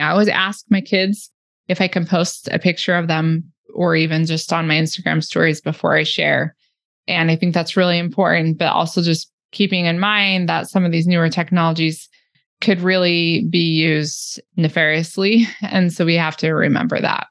[0.00, 1.30] I always ask my kids
[1.68, 3.44] if I can post a picture of them
[3.74, 6.56] or even just on my Instagram stories before I share.
[7.06, 10.92] And I think that's really important, but also just keeping in mind that some of
[10.92, 12.08] these newer technologies
[12.60, 15.46] could really be used nefariously.
[15.62, 17.26] And so we have to remember that.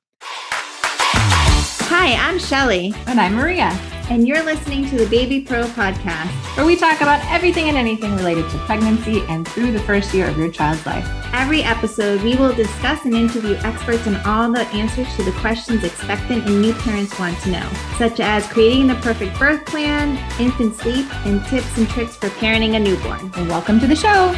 [1.92, 2.94] Hi, I'm Shelly.
[3.08, 3.78] And I'm Maria
[4.10, 8.16] and you're listening to the Baby Pro podcast, where we talk about everything and anything
[8.16, 11.07] related to pregnancy and through the first year of your child's life.
[11.32, 15.83] Every episode, we will discuss and interview experts on all the answers to the questions
[15.83, 20.75] expectant and new parents want to know, such as creating the perfect birth plan, infant
[20.75, 23.32] sleep, and tips and tricks for parenting a newborn.
[23.36, 24.33] And welcome to the show.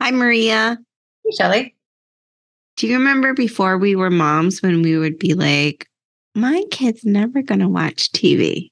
[0.00, 0.78] Hi, Maria.
[1.24, 1.76] Hey, Shelly.
[2.76, 5.88] Do you remember before we were moms when we would be like,
[6.34, 8.70] my kid's never going to watch TV.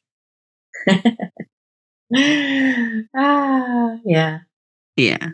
[3.17, 4.39] ah, yeah.
[4.97, 5.29] Yeah.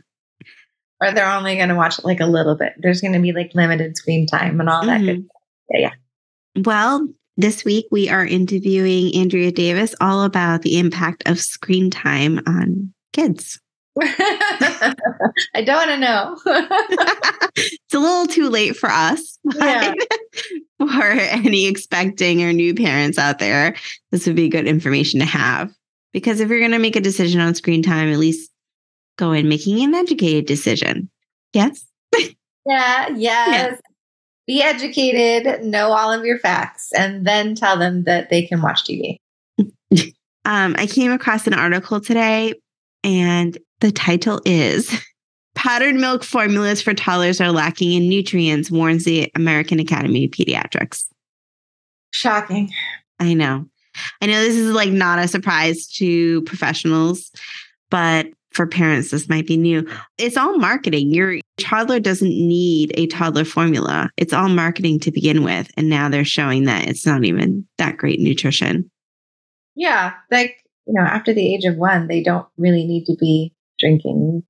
[1.00, 2.72] Or they're only going to watch like a little bit.
[2.78, 5.06] There's going to be like limited screen time and all that mm-hmm.
[5.06, 5.28] good
[5.70, 6.62] Yeah, yeah.
[6.64, 12.40] Well, this week we are interviewing Andrea Davis all about the impact of screen time
[12.46, 13.60] on kids.
[14.02, 16.36] I don't want to know.
[17.56, 19.38] it's a little too late for us.
[19.56, 19.94] Yeah.
[20.78, 23.74] for any expecting or new parents out there,
[24.10, 25.72] this would be good information to have.
[26.12, 28.50] Because if you're going to make a decision on screen time, at least
[29.16, 31.08] go in making an educated decision.
[31.54, 31.86] Yes?
[32.66, 33.16] yeah, yes.
[33.16, 33.76] Yeah.
[34.46, 38.84] Be educated, know all of your facts, and then tell them that they can watch
[38.84, 39.16] TV.
[40.44, 42.54] um, I came across an article today,
[43.02, 45.02] and the title is
[45.56, 51.06] Powdered milk formulas for toddlers are lacking in nutrients, warns the American Academy of Pediatrics.
[52.10, 52.70] Shocking.
[53.18, 53.64] I know.
[54.20, 57.32] I know this is like not a surprise to professionals,
[57.90, 59.88] but for parents, this might be new.
[60.18, 61.10] It's all marketing.
[61.10, 64.10] Your toddler doesn't need a toddler formula.
[64.18, 65.70] It's all marketing to begin with.
[65.78, 68.90] And now they're showing that it's not even that great nutrition.
[69.74, 70.12] Yeah.
[70.30, 70.56] Like,
[70.86, 74.42] you know, after the age of one, they don't really need to be drinking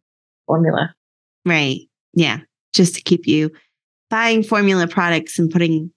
[0.46, 0.94] formula.
[1.44, 1.80] Right.
[2.14, 2.40] Yeah.
[2.72, 3.50] Just to keep you
[4.10, 5.90] buying formula products and putting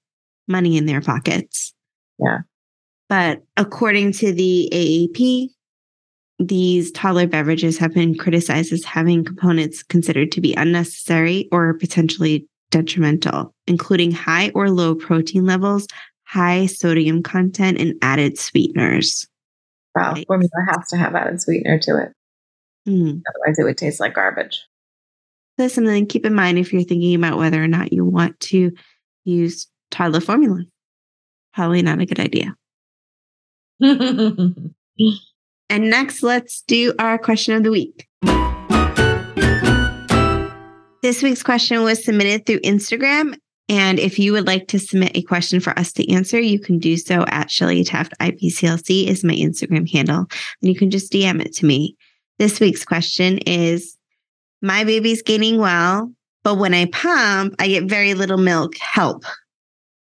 [0.48, 1.74] money in their pockets.
[2.20, 2.40] Yeah.
[3.08, 5.50] But according to the AAP,
[6.40, 12.48] these toddler beverages have been criticized as having components considered to be unnecessary or potentially
[12.72, 15.88] detrimental, including high or low protein levels,
[16.26, 19.28] high sodium content, and added sweeteners.
[19.96, 22.14] Wow, formula has to have added sweetener to it.
[22.88, 23.22] Mm.
[23.30, 24.66] Otherwise, it would taste like garbage.
[25.58, 28.72] And then keep in mind if you're thinking about whether or not you want to
[29.26, 30.64] use toddler formula,
[31.54, 32.56] probably not a good idea.
[33.82, 34.74] and
[35.70, 38.08] next, let's do our question of the week.
[41.02, 43.38] This week's question was submitted through Instagram.
[43.70, 46.80] And if you would like to submit a question for us to answer, you can
[46.80, 50.26] do so at Shelly Taft IBCLC is my Instagram handle.
[50.62, 51.96] And you can just DM it to me.
[52.40, 53.98] This week's question is
[54.62, 58.78] My baby's gaining well, but when I pump, I get very little milk.
[58.78, 59.26] Help.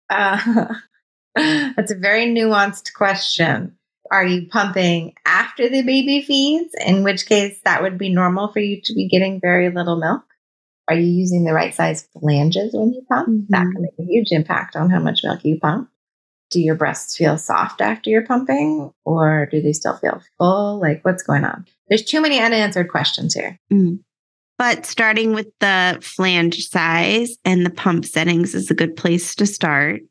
[0.08, 0.66] Uh,
[1.34, 3.76] that's a very nuanced question.
[4.12, 6.72] Are you pumping after the baby feeds?
[6.86, 10.22] In which case, that would be normal for you to be getting very little milk.
[10.86, 13.28] Are you using the right size flanges when you pump?
[13.28, 13.46] Mm-hmm.
[13.48, 15.90] That can make a huge impact on how much milk you pump
[16.50, 20.80] do your breasts feel soft after you're pumping or do they still feel full?
[20.80, 21.66] Like what's going on?
[21.88, 23.58] There's too many unanswered questions here.
[23.72, 24.00] Mm.
[24.58, 29.46] But starting with the flange size and the pump settings is a good place to
[29.46, 30.02] start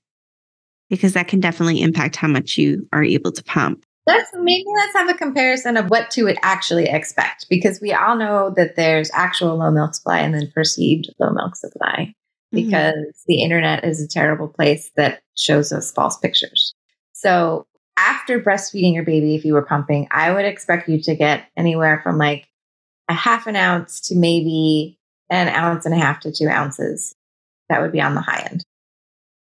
[0.89, 3.85] because that can definitely impact how much you are able to pump.
[4.07, 8.51] Let's maybe let's have a comparison of what to actually expect because we all know
[8.55, 12.15] that there's actual low milk supply and then perceived low milk supply.
[12.53, 12.65] Mm-hmm.
[12.65, 13.23] because mm-hmm.
[13.27, 16.73] the internet is a terrible place that shows us false pictures.
[17.13, 21.45] So, after breastfeeding your baby, if you were pumping, I would expect you to get
[21.55, 22.47] anywhere from like
[23.07, 24.97] a half an ounce to maybe
[25.29, 27.13] an ounce and a half to two ounces.
[27.67, 28.63] That would be on the high end.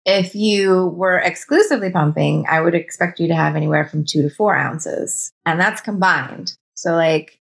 [0.06, 4.30] If you were exclusively pumping, I would expect you to have anywhere from two to
[4.30, 6.56] four ounces, and that's combined.
[6.74, 7.38] So, like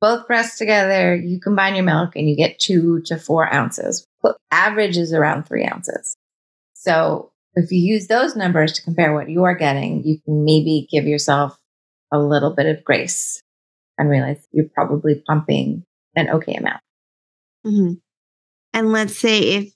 [0.00, 4.06] both breasts together, you combine your milk and you get two to four ounces.
[4.50, 6.16] Average is around three ounces.
[6.74, 10.88] So if you use those numbers to compare what you are getting, you can maybe
[10.90, 11.58] give yourself
[12.12, 13.42] a little bit of grace
[13.98, 15.84] and realize you're probably pumping
[16.14, 16.80] an okay amount.
[17.66, 17.94] Mm-hmm.
[18.74, 19.72] And let's say if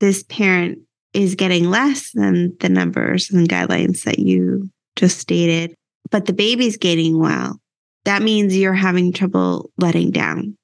[0.00, 0.80] this parent
[1.12, 5.74] is getting less than the numbers and guidelines that you just stated,
[6.10, 7.58] but the baby's gaining well,
[8.04, 10.56] that means you're having trouble letting down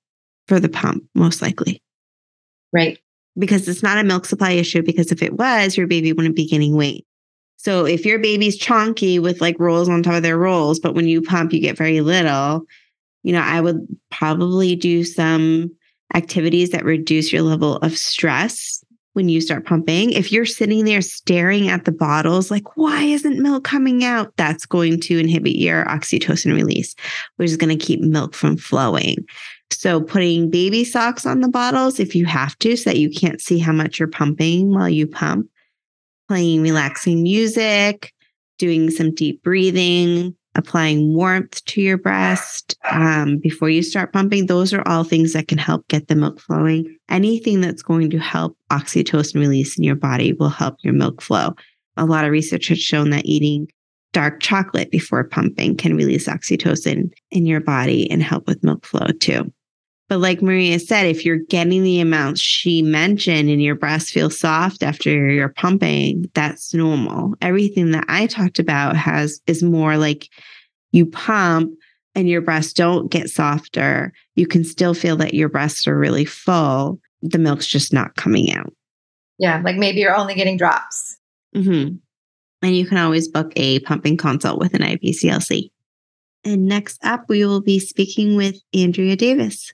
[0.49, 1.81] for the pump, most likely.
[2.73, 2.99] Right.
[3.39, 6.47] Because it's not a milk supply issue, because if it was, your baby wouldn't be
[6.47, 7.07] gaining weight.
[7.57, 11.09] So if your baby's chonky with like rolls on top of their rolls, but when
[11.09, 12.63] you pump, you get very little,
[13.23, 15.71] you know, I would probably do some
[16.15, 18.85] activities that reduce your level of stress
[19.17, 20.13] when you start pumping.
[20.13, 24.31] If you're sitting there staring at the bottles, like, why isn't milk coming out?
[24.37, 26.95] That's going to inhibit your oxytocin release,
[27.37, 29.25] which is going to keep milk from flowing.
[29.71, 33.41] So, putting baby socks on the bottles if you have to, so that you can't
[33.41, 35.49] see how much you're pumping while you pump,
[36.29, 38.13] playing relaxing music,
[38.59, 44.47] doing some deep breathing, applying warmth to your breast um, before you start pumping.
[44.47, 46.97] Those are all things that can help get the milk flowing.
[47.09, 51.55] Anything that's going to help oxytocin release in your body will help your milk flow.
[51.97, 53.69] A lot of research has shown that eating
[54.13, 59.07] dark chocolate before pumping can release oxytocin in your body and help with milk flow
[59.21, 59.53] too.
[60.09, 64.31] But like Maria said, if you're getting the amounts she mentioned and your breasts feel
[64.31, 67.35] soft after you're pumping, that's normal.
[67.43, 70.29] Everything that I talked about has is more like
[70.93, 71.73] you pump
[72.15, 74.13] and your breasts don't get softer.
[74.37, 77.01] You can still feel that your breasts are really full.
[77.23, 78.73] The milk's just not coming out.
[79.39, 81.19] Yeah, like maybe you're only getting drops.
[81.55, 81.97] Mm-hmm.
[82.63, 85.71] And you can always book a pumping consult with an IBCLC.
[86.45, 89.73] And next up, we will be speaking with Andrea Davis.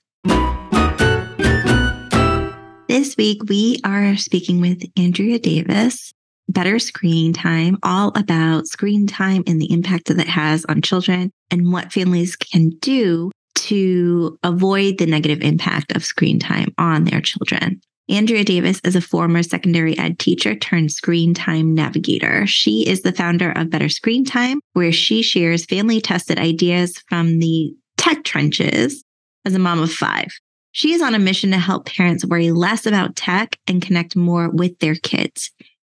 [2.92, 6.12] This week, we are speaking with Andrea Davis,
[6.46, 11.32] Better Screen Time, all about screen time and the impact that it has on children
[11.50, 17.22] and what families can do to avoid the negative impact of screen time on their
[17.22, 17.80] children.
[18.10, 22.46] Andrea Davis is a former secondary ed teacher turned screen time navigator.
[22.46, 27.38] She is the founder of Better Screen Time, where she shares family tested ideas from
[27.38, 29.02] the tech trenches
[29.44, 30.28] as a mom of five.
[30.72, 34.48] She is on a mission to help parents worry less about tech and connect more
[34.48, 35.50] with their kids.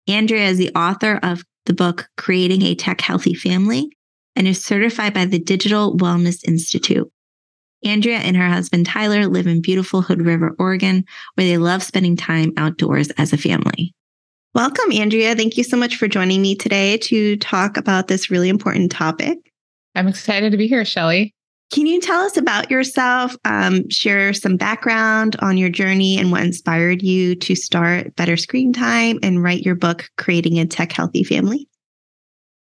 [0.07, 3.91] Andrea is the author of the book Creating a Tech Healthy Family
[4.37, 7.11] and is certified by the Digital Wellness Institute.
[7.85, 11.05] Andrea and her husband Tyler live in beautiful Hood River, Oregon,
[11.35, 13.95] where they love spending time outdoors as a family.
[14.55, 15.35] Welcome, Andrea.
[15.35, 19.39] Thank you so much for joining me today to talk about this really important topic.
[19.95, 21.35] I'm excited to be here, Shelly.
[21.71, 23.37] Can you tell us about yourself?
[23.45, 28.73] Um, share some background on your journey and what inspired you to start Better Screen
[28.73, 31.69] Time and write your book, Creating a Tech Healthy Family?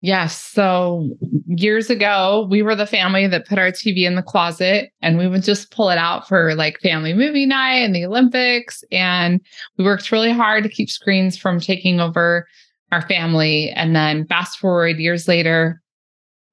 [0.02, 0.40] Yes.
[0.40, 1.08] So
[1.46, 5.26] years ago, we were the family that put our TV in the closet and we
[5.26, 8.84] would just pull it out for like family movie night and the Olympics.
[8.92, 9.40] And
[9.78, 12.46] we worked really hard to keep screens from taking over
[12.92, 13.70] our family.
[13.70, 15.82] And then fast forward years later,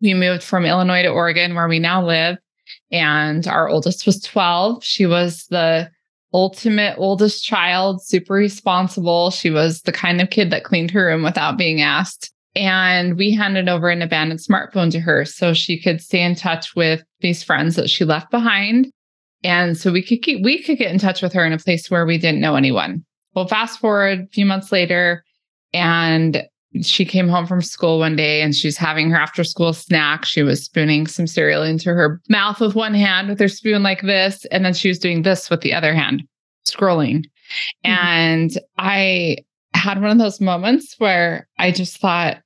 [0.04, 2.38] we moved from Illinois to Oregon, where we now live.
[2.92, 4.84] And our oldest was 12.
[4.84, 5.90] She was the
[6.34, 9.32] ultimate oldest child, super responsible.
[9.32, 12.32] She was the kind of kid that cleaned her room without being asked.
[12.56, 16.76] And we handed over an abandoned smartphone to her so she could stay in touch
[16.76, 18.92] with these friends that she left behind.
[19.44, 21.90] And so we could keep, we could get in touch with her in a place
[21.90, 23.04] where we didn't know anyone.
[23.34, 25.24] Well, fast forward a few months later,
[25.74, 26.44] and
[26.82, 30.26] she came home from school one day and she's having her after school snack.
[30.26, 34.02] She was spooning some cereal into her mouth with one hand with her spoon like
[34.02, 34.46] this.
[34.46, 36.24] And then she was doing this with the other hand,
[36.68, 37.26] scrolling.
[37.86, 37.92] Mm-hmm.
[37.92, 39.38] And I
[39.74, 42.38] had one of those moments where I just thought,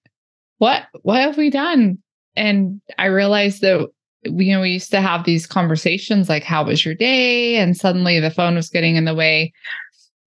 [0.58, 2.00] what, what have we done?
[2.36, 3.88] And I realized that
[4.24, 7.58] you know, we used to have these conversations like, how was your day?
[7.58, 9.54] And suddenly the phone was getting in the way.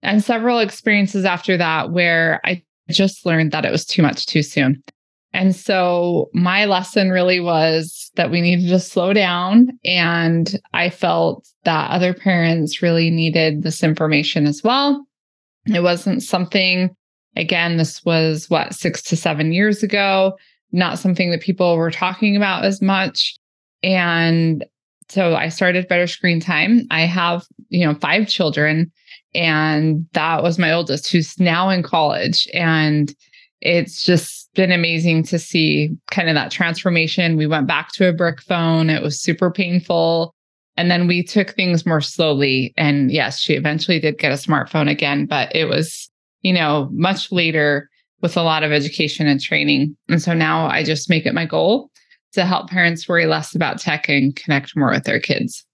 [0.02, 4.42] And several experiences after that where I just learned that it was too much too
[4.42, 4.82] soon.
[5.32, 9.70] And so my lesson really was that we needed to slow down.
[9.85, 15.06] And I felt that other parents really needed this information as well.
[15.66, 16.90] It wasn't something,
[17.37, 20.37] again, this was what, six to seven years ago,
[20.73, 23.37] not something that people were talking about as much.
[23.82, 24.64] And
[25.09, 26.87] so I started Better Screen Time.
[26.90, 28.90] I have, you know, five children.
[29.34, 32.49] And that was my oldest, who's now in college.
[32.52, 33.14] And
[33.60, 37.37] it's just been amazing to see kind of that transformation.
[37.37, 40.34] We went back to a brick phone, it was super painful.
[40.76, 42.72] And then we took things more slowly.
[42.76, 46.08] And yes, she eventually did get a smartphone again, but it was,
[46.40, 47.90] you know, much later
[48.22, 49.96] with a lot of education and training.
[50.08, 51.90] And so now I just make it my goal
[52.32, 55.64] to help parents worry less about tech and connect more with their kids.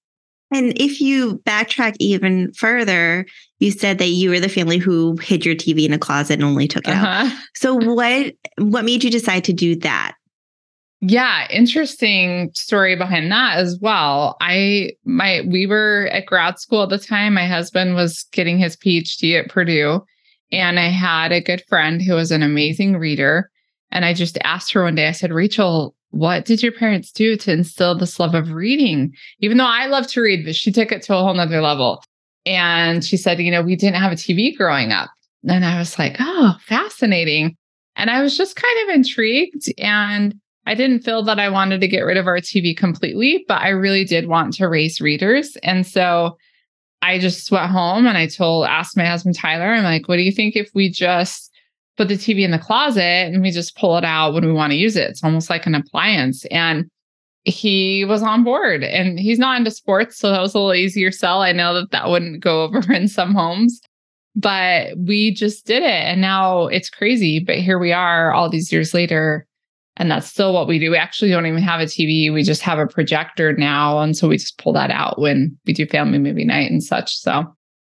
[0.52, 3.26] And if you backtrack even further,
[3.58, 6.44] you said that you were the family who hid your TV in a closet and
[6.44, 7.26] only took it uh-huh.
[7.26, 7.32] out.
[7.54, 10.14] So what what made you decide to do that?
[11.00, 14.36] Yeah, interesting story behind that as well.
[14.40, 17.34] I my we were at grad school at the time.
[17.34, 20.04] My husband was getting his PhD at Purdue,
[20.52, 23.50] and I had a good friend who was an amazing reader.
[23.92, 27.36] And I just asked her one day, I said, Rachel, what did your parents do
[27.36, 29.14] to instill this love of reading?
[29.38, 32.02] Even though I love to read, but she took it to a whole nother level.
[32.46, 35.10] And she said, you know, we didn't have a TV growing up.
[35.48, 37.56] And I was like, oh, fascinating.
[37.96, 39.72] And I was just kind of intrigued.
[39.78, 40.34] And
[40.64, 43.68] I didn't feel that I wanted to get rid of our TV completely, but I
[43.68, 45.56] really did want to raise readers.
[45.62, 46.36] And so
[47.02, 50.22] I just went home and I told, asked my husband Tyler, I'm like, what do
[50.22, 51.52] you think if we just
[51.96, 54.72] put the TV in the closet and we just pull it out when we want
[54.72, 55.10] to use it?
[55.10, 56.44] It's almost like an appliance.
[56.46, 56.90] And
[57.46, 60.18] he was on board and he's not into sports.
[60.18, 61.42] So that was a little easier sell.
[61.42, 63.80] I know that that wouldn't go over in some homes,
[64.34, 65.86] but we just did it.
[65.86, 67.38] And now it's crazy.
[67.38, 69.46] But here we are all these years later
[69.96, 70.90] and that's still what we do.
[70.90, 72.32] We actually don't even have a TV.
[72.32, 74.00] We just have a projector now.
[74.00, 77.16] And so we just pull that out when we do family movie night and such.
[77.16, 77.44] So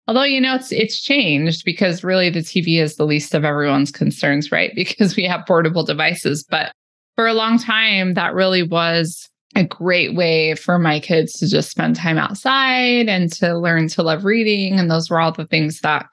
[0.07, 3.91] although you know it's it's changed because really the TV is the least of everyone's
[3.91, 4.71] concerns, right?
[4.75, 6.43] Because we have portable devices.
[6.43, 6.73] But
[7.15, 11.69] for a long time, that really was a great way for my kids to just
[11.69, 14.79] spend time outside and to learn to love reading.
[14.79, 16.07] And those were all the things that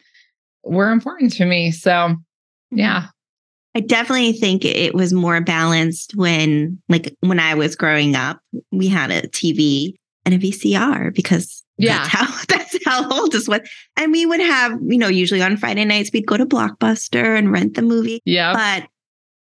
[0.63, 1.71] were important to me.
[1.71, 2.79] So mm-hmm.
[2.79, 3.07] yeah,
[3.75, 8.41] I definitely think it was more balanced when, like, when I was growing up,
[8.73, 9.95] we had a TV
[10.25, 11.99] and a VCR because yeah.
[11.99, 13.61] that's how that's how old this was.
[13.97, 17.53] And we would have, you know, usually on Friday nights we'd go to Blockbuster and
[17.53, 18.21] rent the movie.
[18.25, 18.53] Yeah.
[18.53, 18.89] But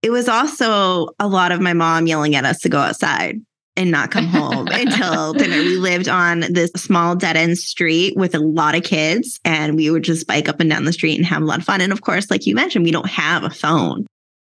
[0.03, 3.39] it was also a lot of my mom yelling at us to go outside
[3.75, 5.57] and not come home until dinner.
[5.57, 9.89] We lived on this small dead end street with a lot of kids, and we
[9.89, 11.81] would just bike up and down the street and have a lot of fun.
[11.81, 14.05] And of course, like you mentioned, we don't have a phone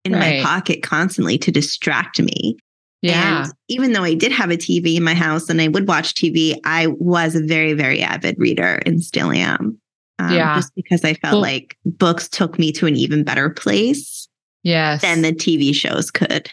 [0.03, 0.41] in right.
[0.41, 2.57] my pocket constantly to distract me.
[3.01, 3.45] Yeah.
[3.45, 6.13] And even though I did have a TV in my house and I would watch
[6.13, 9.79] TV, I was a very, very avid reader and still am.
[10.19, 10.55] Um, yeah.
[10.55, 14.27] Just because I felt well, like books took me to an even better place.
[14.63, 15.01] Yes.
[15.01, 16.47] Than the TV shows could.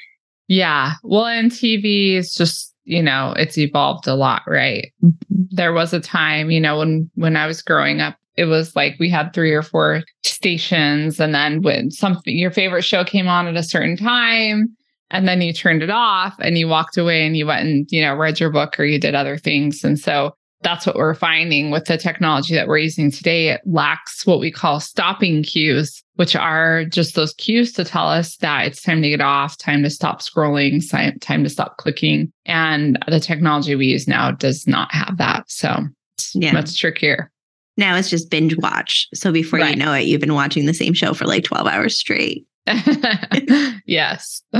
[0.48, 0.92] Yeah.
[1.02, 4.92] Well, and TV is just, you know, it's evolved a lot, right?
[5.30, 8.96] There was a time, you know, when when I was growing up, it was like
[8.98, 13.46] we had three or four stations and then when something your favorite show came on
[13.46, 14.74] at a certain time
[15.10, 18.00] and then you turned it off and you walked away and you went and, you
[18.00, 19.82] know, read your book or you did other things.
[19.84, 23.48] And so that's what we're finding with the technology that we're using today.
[23.48, 28.38] It lacks what we call stopping cues, which are just those cues to tell us
[28.38, 30.82] that it's time to get off, time to stop scrolling,
[31.20, 32.32] time to stop clicking.
[32.44, 35.48] And the technology we use now does not have that.
[35.48, 35.84] So
[36.16, 36.50] it's yeah.
[36.50, 37.30] much trickier.
[37.76, 39.06] Now it's just binge watch.
[39.14, 39.70] So before right.
[39.70, 42.44] you know it, you've been watching the same show for like 12 hours straight.
[43.86, 44.42] yes.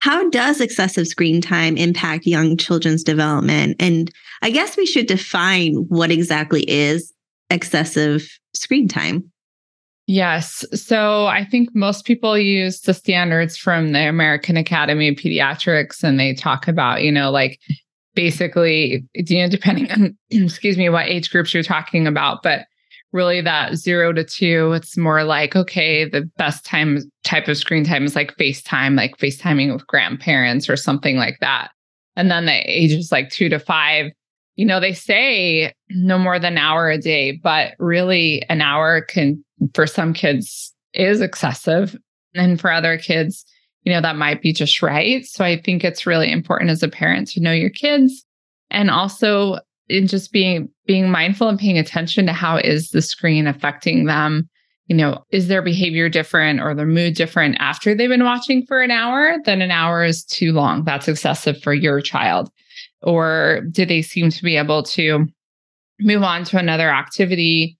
[0.00, 3.76] How does excessive screen time impact young children's development?
[3.80, 4.12] And
[4.42, 7.10] I guess we should define what exactly is
[7.48, 9.30] excessive screen time.
[10.06, 10.64] Yes.
[10.74, 16.20] So I think most people use the standards from the American Academy of Pediatrics and
[16.20, 17.58] they talk about, you know, like
[18.14, 22.66] basically, you know, depending on, excuse me, what age groups you're talking about, but
[23.12, 27.84] really that zero to two, it's more like, okay, the best time type of screen
[27.84, 31.70] time is like FaceTime, like FaceTiming with grandparents or something like that.
[32.16, 34.12] And then the ages like two to five,
[34.56, 39.00] you know, they say no more than an hour a day, but really an hour
[39.00, 39.44] can,
[39.74, 41.96] for some kids, is excessive.
[42.34, 43.44] And for other kids,
[43.82, 45.24] you know, that might be just right.
[45.24, 48.24] So I think it's really important as a parent to know your kids
[48.70, 49.58] and also
[49.88, 54.48] in just being being mindful and paying attention to how is the screen affecting them
[54.86, 58.82] you know is their behavior different or their mood different after they've been watching for
[58.82, 62.50] an hour then an hour is too long that's excessive for your child
[63.04, 65.26] or do they seem to be able to
[66.00, 67.78] move on to another activity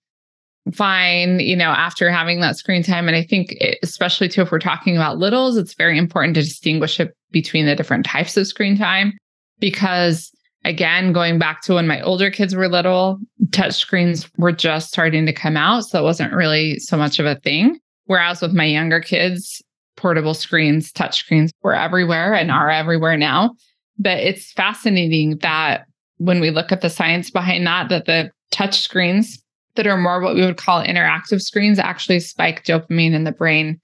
[0.73, 4.51] fine you know after having that screen time and i think it, especially too if
[4.51, 8.47] we're talking about littles it's very important to distinguish it between the different types of
[8.47, 9.13] screen time
[9.59, 10.31] because
[10.65, 13.19] again, going back to when my older kids were little,
[13.51, 15.85] touch screens were just starting to come out.
[15.85, 17.79] So it wasn't really so much of a thing.
[18.05, 19.61] Whereas with my younger kids,
[19.95, 23.51] portable screens, touch screens were everywhere and are everywhere now.
[23.97, 25.85] But it's fascinating that
[26.17, 29.41] when we look at the science behind that, that the touch screens
[29.75, 33.79] that are more what we would call interactive screens actually spike dopamine in the brain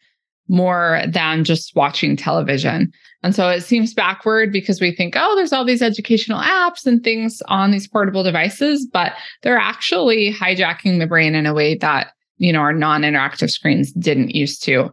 [0.47, 2.91] more than just watching television.
[3.23, 7.03] And so it seems backward because we think, oh, there's all these educational apps and
[7.03, 9.13] things on these portable devices, but
[9.43, 13.91] they're actually hijacking the brain in a way that, you know, our non interactive screens
[13.93, 14.91] didn't used to.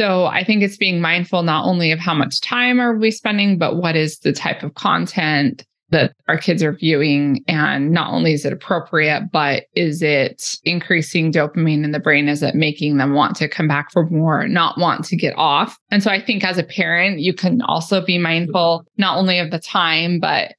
[0.00, 3.58] So I think it's being mindful not only of how much time are we spending,
[3.58, 7.44] but what is the type of content that our kids are viewing.
[7.46, 12.30] And not only is it appropriate, but is it increasing dopamine in the brain?
[12.30, 15.76] Is it making them want to come back for more, not want to get off?
[15.90, 19.50] And so I think as a parent, you can also be mindful not only of
[19.50, 20.54] the time, but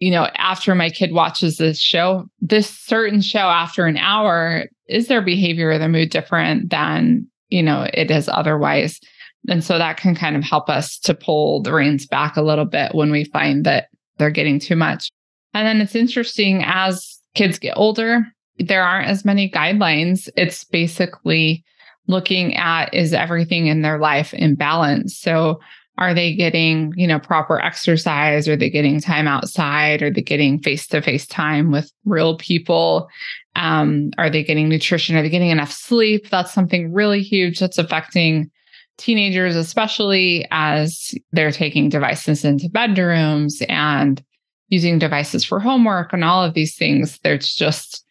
[0.00, 5.06] you know, after my kid watches this show, this certain show after an hour, is
[5.06, 9.00] their behavior or their mood different than, you know, it is otherwise?
[9.48, 12.64] And so that can kind of help us to pull the reins back a little
[12.64, 13.88] bit when we find that
[14.18, 15.10] they're getting too much.
[15.54, 18.26] And then it's interesting as kids get older,
[18.58, 20.28] there aren't as many guidelines.
[20.36, 21.64] It's basically
[22.06, 25.16] looking at is everything in their life in balance.
[25.16, 25.60] So
[25.98, 28.48] are they getting, you know, proper exercise?
[28.48, 30.02] Are they getting time outside?
[30.02, 33.08] Are they getting face to face time with real people?
[33.56, 35.16] Um, are they getting nutrition?
[35.16, 36.30] Are they getting enough sleep?
[36.30, 38.50] That's something really huge that's affecting
[38.96, 44.22] teenagers, especially as they're taking devices into bedrooms and
[44.68, 47.18] using devices for homework and all of these things.
[47.24, 48.04] There's just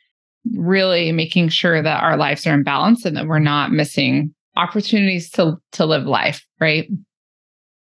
[0.54, 5.30] really making sure that our lives are in balance and that we're not missing opportunities
[5.32, 6.90] to to live life, right?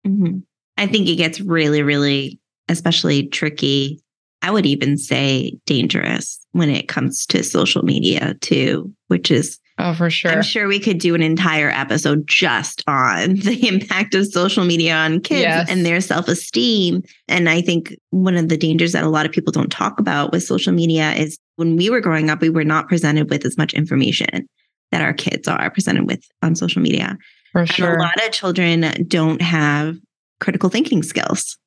[0.06, 0.40] Mm-hmm.
[0.78, 4.03] I think it gets really, really, especially tricky.
[4.44, 9.96] I would even say dangerous when it comes to social media too, which is Oh,
[9.96, 10.30] for sure.
[10.32, 14.94] I'm sure we could do an entire episode just on the impact of social media
[14.94, 15.70] on kids yes.
[15.70, 17.02] and their self esteem.
[17.28, 20.32] And I think one of the dangers that a lot of people don't talk about
[20.32, 23.58] with social media is when we were growing up, we were not presented with as
[23.58, 24.48] much information
[24.92, 27.18] that our kids are presented with on social media.
[27.52, 27.94] For sure.
[27.94, 29.98] And a lot of children don't have
[30.40, 31.58] critical thinking skills.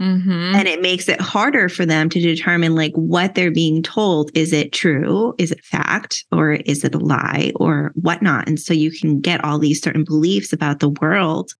[0.00, 0.54] Mm-hmm.
[0.54, 4.30] And it makes it harder for them to determine like what they're being told.
[4.36, 5.34] Is it true?
[5.38, 6.24] Is it fact?
[6.32, 8.46] Or is it a lie or whatnot?
[8.46, 11.52] And so you can get all these certain beliefs about the world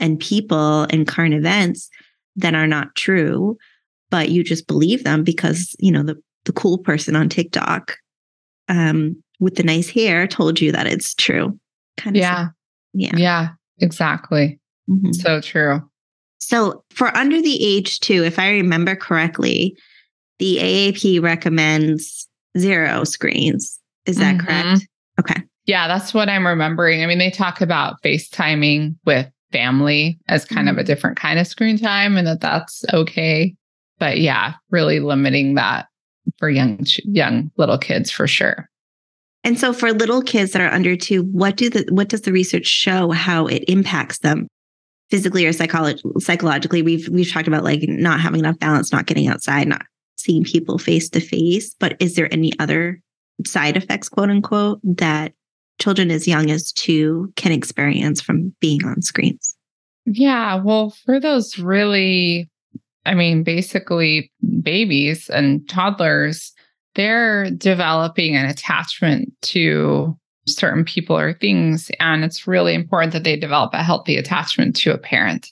[0.00, 1.88] and people and current events
[2.36, 3.56] that are not true,
[4.10, 7.96] but you just believe them because, you know, the, the cool person on TikTok
[8.68, 11.58] um, with the nice hair told you that it's true.
[11.96, 12.20] Kind of.
[12.20, 12.48] Yeah.
[12.92, 13.16] Yeah.
[13.16, 14.58] Yeah, exactly.
[14.90, 15.12] Mm-hmm.
[15.12, 15.88] So true.
[16.38, 19.76] So for under the age two, if I remember correctly,
[20.38, 23.78] the AAP recommends zero screens.
[24.06, 24.46] Is that mm-hmm.
[24.46, 24.88] correct?
[25.20, 25.42] Okay.
[25.66, 27.02] Yeah, that's what I'm remembering.
[27.02, 30.68] I mean, they talk about FaceTiming with family as kind mm-hmm.
[30.68, 30.86] of a mm-hmm.
[30.86, 33.54] different kind of screen time and that that's okay.
[33.98, 35.88] But yeah, really limiting that
[36.38, 38.68] for young young little kids for sure.
[39.44, 42.32] And so for little kids that are under 2, what do the what does the
[42.32, 44.48] research show how it impacts them?
[45.10, 49.28] Physically or psycholo- psychologically we've we've talked about like not having enough balance not getting
[49.28, 49.82] outside not
[50.16, 53.00] seeing people face to face but is there any other
[53.46, 55.32] side effects quote unquote that
[55.80, 59.54] children as young as 2 can experience from being on screens?
[60.06, 62.50] Yeah well for those really
[63.06, 64.30] i mean basically
[64.62, 66.52] babies and toddlers
[66.94, 70.18] they're developing an attachment to
[70.48, 71.90] certain people or things.
[72.00, 75.50] And it's really important that they develop a healthy attachment to a parent.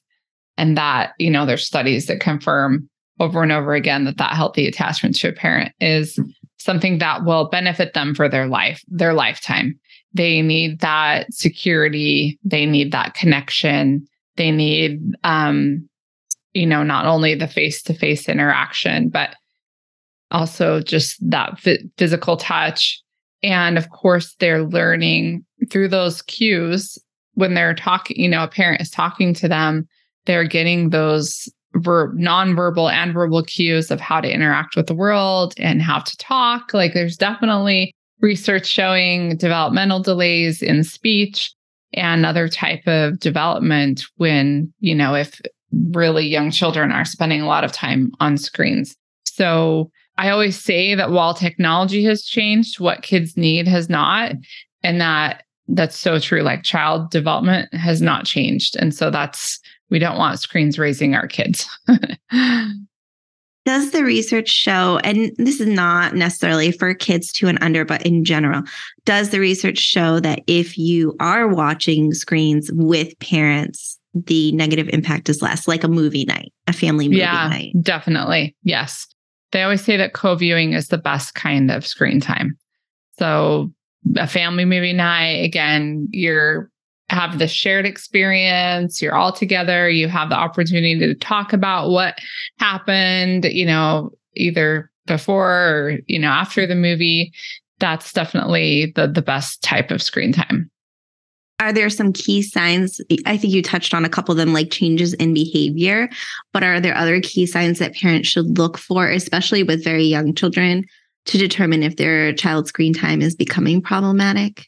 [0.59, 2.89] And that, you know, there's studies that confirm
[3.21, 6.19] over and over again that that healthy attachment to a parent is
[6.59, 9.79] something that will benefit them for their life, their lifetime.
[10.13, 14.07] They need that security, they need that connection,
[14.37, 15.89] they need um
[16.57, 19.37] you know, not only the face-to-face interaction, but
[20.31, 23.03] also just that f- physical touch
[23.47, 26.99] and of course, they're learning through those cues
[27.35, 29.87] when they're talking, you know, a parent is talking to them,
[30.25, 35.55] they're getting those ver- non-verbal and verbal cues of how to interact with the world
[35.59, 36.75] and how to talk.
[36.75, 41.55] Like there's definitely research showing developmental delays in speech
[41.93, 45.41] and other type of development when, you know, if
[45.93, 48.97] really young children are spending a lot of time on screens.
[49.25, 54.33] So I always say that while technology has changed, what kids need has not.
[54.83, 56.43] And that that's so true.
[56.43, 58.77] Like child development has not changed.
[58.77, 59.59] And so that's,
[59.91, 61.69] we don't want screens raising our kids.
[63.67, 68.07] Does the research show, and this is not necessarily for kids two and under, but
[68.07, 68.63] in general,
[69.05, 75.29] does the research show that if you are watching screens with parents, the negative impact
[75.29, 77.73] is less, like a movie night, a family movie yeah, night?
[77.83, 78.55] Definitely.
[78.63, 79.09] Yes.
[79.57, 82.59] They always say that co viewing is the best kind of screen time.
[83.19, 83.73] So,
[84.17, 86.71] a family movie night, again, you're
[87.09, 92.19] have the shared experience, you're all together, you have the opportunity to talk about what
[92.59, 97.33] happened, you know, either before or, you know, after the movie.
[97.79, 100.71] That's definitely the the best type of screen time.
[101.59, 103.01] Are there some key signs?
[103.25, 106.09] I think you touched on a couple of them, like changes in behavior,
[106.53, 110.35] but are there other key signs that parents should look for, especially with very young
[110.35, 110.85] children,
[111.25, 114.67] to determine if their child's screen time is becoming problematic?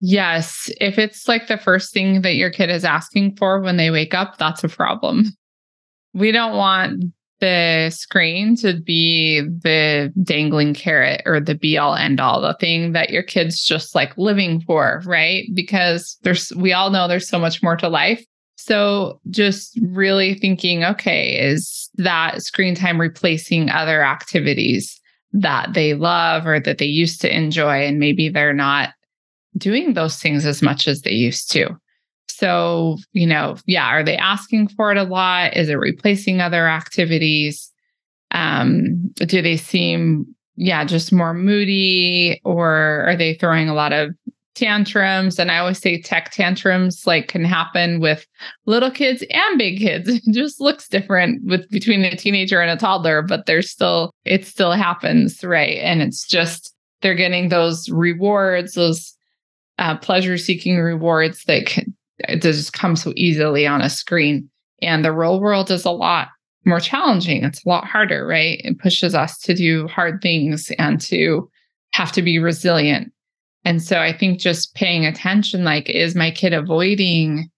[0.00, 0.70] Yes.
[0.80, 4.12] If it's like the first thing that your kid is asking for when they wake
[4.12, 5.24] up, that's a problem.
[6.12, 7.14] We don't want
[7.44, 12.92] the screen to be the dangling carrot or the be all end all, the thing
[12.92, 15.44] that your kid's just like living for, right?
[15.52, 18.24] Because there's, we all know there's so much more to life.
[18.56, 24.98] So just really thinking, okay, is that screen time replacing other activities
[25.34, 27.84] that they love or that they used to enjoy?
[27.84, 28.94] And maybe they're not
[29.58, 31.76] doing those things as much as they used to.
[32.36, 35.56] So, you know, yeah, are they asking for it a lot?
[35.56, 37.70] Is it replacing other activities?
[38.32, 44.10] Um, do they seem, yeah, just more moody or are they throwing a lot of
[44.54, 45.38] tantrums?
[45.38, 48.26] And I always say tech tantrums like can happen with
[48.66, 50.08] little kids and big kids.
[50.26, 54.46] It just looks different with between a teenager and a toddler, but there's still, it
[54.46, 55.78] still happens, right?
[55.78, 59.14] And it's just, they're getting those rewards, those
[59.78, 64.48] uh, pleasure seeking rewards that can, it just comes so easily on a screen.
[64.82, 66.28] And the real world is a lot
[66.64, 67.44] more challenging.
[67.44, 68.60] It's a lot harder, right?
[68.64, 71.50] It pushes us to do hard things and to
[71.92, 73.12] have to be resilient.
[73.64, 77.50] And so I think just paying attention like, is my kid avoiding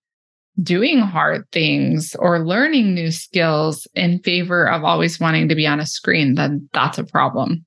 [0.62, 5.80] doing hard things or learning new skills in favor of always wanting to be on
[5.80, 6.34] a screen?
[6.34, 7.64] Then that's a problem.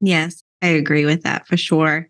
[0.00, 2.08] Yes, I agree with that for sure.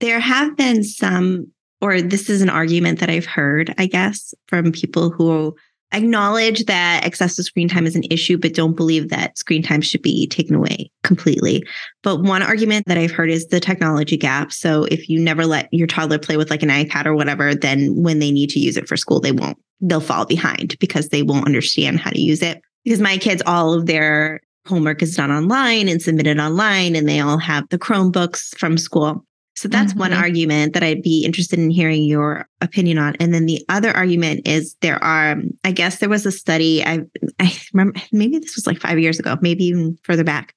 [0.00, 4.72] There have been some or this is an argument that I've heard, I guess, from
[4.72, 5.54] people who
[5.92, 10.02] acknowledge that excessive screen time is an issue, but don't believe that screen time should
[10.02, 11.64] be taken away completely.
[12.02, 14.52] But one argument that I've heard is the technology gap.
[14.52, 17.94] So if you never let your toddler play with like an iPad or whatever, then
[17.96, 21.22] when they need to use it for school, they won't, they'll fall behind because they
[21.22, 22.60] won't understand how to use it.
[22.84, 27.20] Because my kids, all of their homework is done online and submitted online, and they
[27.20, 29.24] all have the Chromebooks from school.
[29.58, 30.00] So that's mm-hmm.
[30.00, 33.16] one argument that I'd be interested in hearing your opinion on.
[33.18, 37.00] And then the other argument is there are, I guess there was a study, I,
[37.40, 40.54] I remember, maybe this was like five years ago, maybe even further back,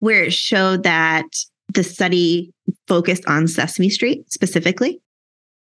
[0.00, 1.26] where it showed that
[1.72, 2.52] the study
[2.88, 5.00] focused on Sesame Street specifically,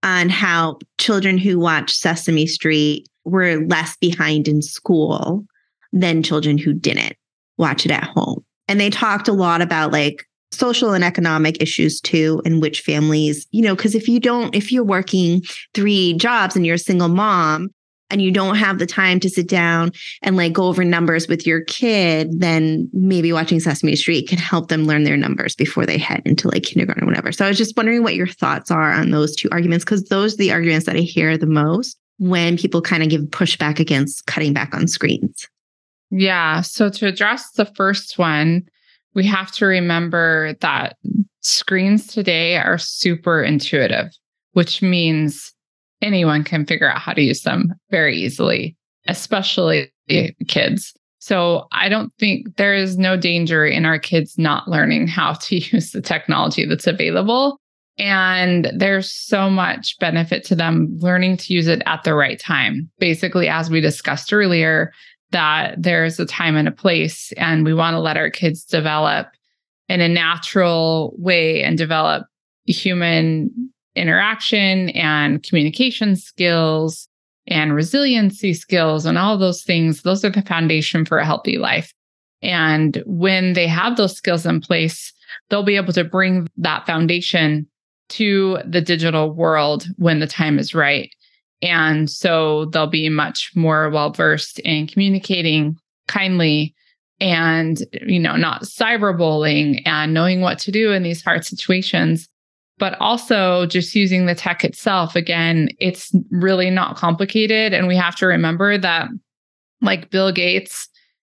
[0.04, 5.46] on how children who watch Sesame Street were less behind in school
[5.94, 7.16] than children who didn't
[7.58, 8.44] watch it at home.
[8.68, 13.48] And they talked a lot about like social and economic issues too in which families
[13.52, 15.42] you know because if you don't if you're working
[15.74, 17.70] three jobs and you're a single mom
[18.10, 21.46] and you don't have the time to sit down and like go over numbers with
[21.46, 25.98] your kid then maybe watching sesame street can help them learn their numbers before they
[25.98, 27.32] head into like kindergarten or whatever.
[27.32, 30.36] So i was just wondering what your thoughts are on those two arguments because those
[30.36, 34.26] are the arguments that i hear the most when people kind of give pushback against
[34.26, 35.48] cutting back on screens.
[36.10, 38.68] Yeah so to address the first one
[39.18, 40.96] we have to remember that
[41.42, 44.16] screens today are super intuitive,
[44.54, 45.52] which means
[46.04, 48.78] anyone can figure out how to use them very easily,
[49.08, 49.92] especially
[50.48, 50.94] kids.
[51.18, 55.56] So I don't think there is no danger in our kids not learning how to
[55.76, 57.60] use the technology that's available.
[57.98, 62.88] And there's so much benefit to them learning to use it at the right time.
[63.00, 64.92] Basically, as we discussed earlier,
[65.32, 69.28] that there's a time and a place, and we want to let our kids develop
[69.90, 72.28] in a natural way and develop
[72.66, 77.08] human interaction and communication skills
[77.48, 80.02] and resiliency skills and all those things.
[80.02, 81.94] Those are the foundation for a healthy life.
[82.42, 85.14] And when they have those skills in place,
[85.50, 87.68] they'll be able to bring that foundation
[88.10, 91.10] to the digital world when the time is right.
[91.62, 96.76] And so they'll be much more well versed in communicating kindly
[97.20, 102.30] and, you know, not cyberbullying and knowing what to do in these hard situations.
[102.80, 105.16] But also just using the tech itself.
[105.16, 107.74] Again, it's really not complicated.
[107.74, 109.10] And we have to remember that,
[109.82, 110.88] like Bill Gates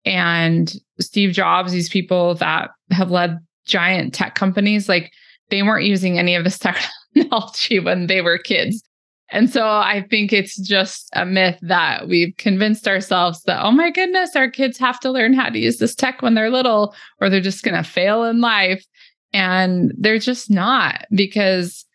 [0.05, 5.11] and Steve Jobs, these people that have led giant tech companies, like
[5.49, 6.59] they weren't using any of this
[7.15, 8.83] technology when they were kids.
[9.31, 13.89] And so I think it's just a myth that we've convinced ourselves that, oh my
[13.89, 17.29] goodness, our kids have to learn how to use this tech when they're little, or
[17.29, 18.85] they're just going to fail in life.
[19.33, 21.85] And they're just not because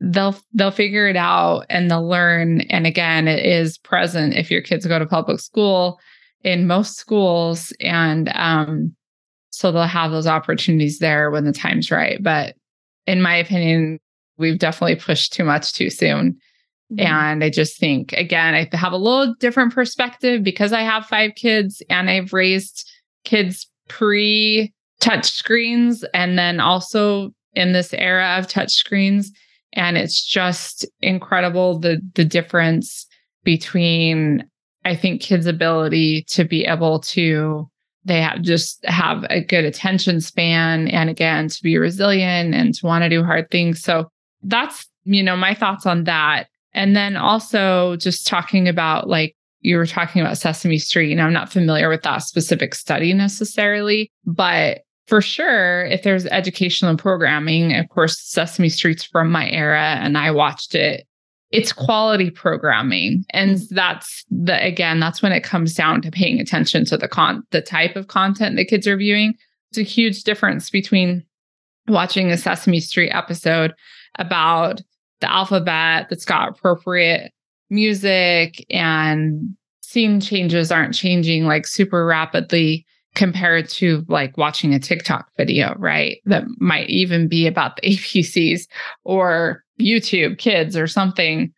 [0.00, 2.60] they'll they'll figure it out and they'll learn.
[2.62, 5.98] And again, it is present if your kids go to public school
[6.44, 7.72] in most schools.
[7.80, 8.94] And um,
[9.48, 12.22] so they'll have those opportunities there when the time's right.
[12.22, 12.54] But
[13.06, 13.98] in my opinion,
[14.36, 16.38] we've definitely pushed too much too soon
[16.92, 17.06] Mm-hmm.
[17.06, 21.34] And I just think, again, I have a little different perspective because I have five
[21.36, 22.88] kids and I've raised
[23.24, 29.32] kids pre touch screens and then also in this era of touch screens.
[29.72, 33.06] And it's just incredible the the difference
[33.42, 34.44] between
[34.84, 37.68] I think kids' ability to be able to
[38.04, 42.86] they have just have a good attention span and again to be resilient and to
[42.86, 43.80] want to do hard things.
[43.80, 44.10] So
[44.42, 46.48] that's you know my thoughts on that.
[46.74, 51.32] And then also just talking about like you were talking about Sesame Street, and I'm
[51.32, 57.88] not familiar with that specific study necessarily, but for sure, if there's educational programming, of
[57.88, 61.06] course, Sesame Street's from my era and I watched it.
[61.50, 63.24] It's quality programming.
[63.30, 63.74] And mm-hmm.
[63.74, 67.60] that's the again, that's when it comes down to paying attention to the con the
[67.60, 69.34] type of content the kids are viewing.
[69.70, 71.24] It's a huge difference between
[71.88, 73.74] watching a Sesame Street episode
[74.18, 74.80] about
[75.22, 77.32] the alphabet that's got appropriate
[77.70, 85.26] music and scene changes aren't changing like super rapidly compared to like watching a TikTok
[85.36, 86.18] video, right?
[86.26, 88.66] That might even be about the ABCs
[89.04, 91.52] or YouTube kids or something.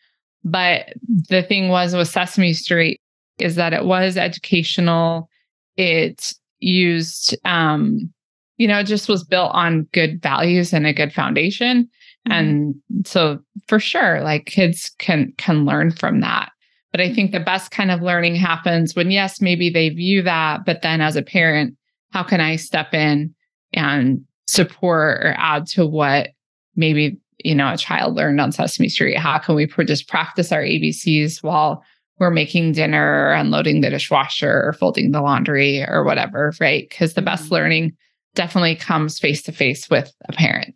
[0.44, 0.92] But
[1.28, 3.00] the thing was with Sesame Street
[3.38, 5.28] is that it was educational.
[5.76, 8.12] It used, um,
[8.56, 11.88] you know, it just was built on good values and a good foundation.
[12.28, 12.32] Mm-hmm.
[12.32, 16.50] And so for sure, like kids can can learn from that.
[16.92, 20.64] But I think the best kind of learning happens when, yes, maybe they view that,
[20.64, 21.76] but then as a parent,
[22.12, 23.34] how can I step in
[23.72, 26.28] and support or add to what
[26.76, 29.18] maybe, you know, a child learned on Sesame Street?
[29.18, 31.82] How can we just practice our ABCs while
[32.20, 36.88] we're making dinner or unloading the dishwasher or folding the laundry or whatever, right?
[36.88, 37.54] Because the best mm-hmm.
[37.54, 37.96] learning
[38.34, 40.74] definitely comes face to face with a parent.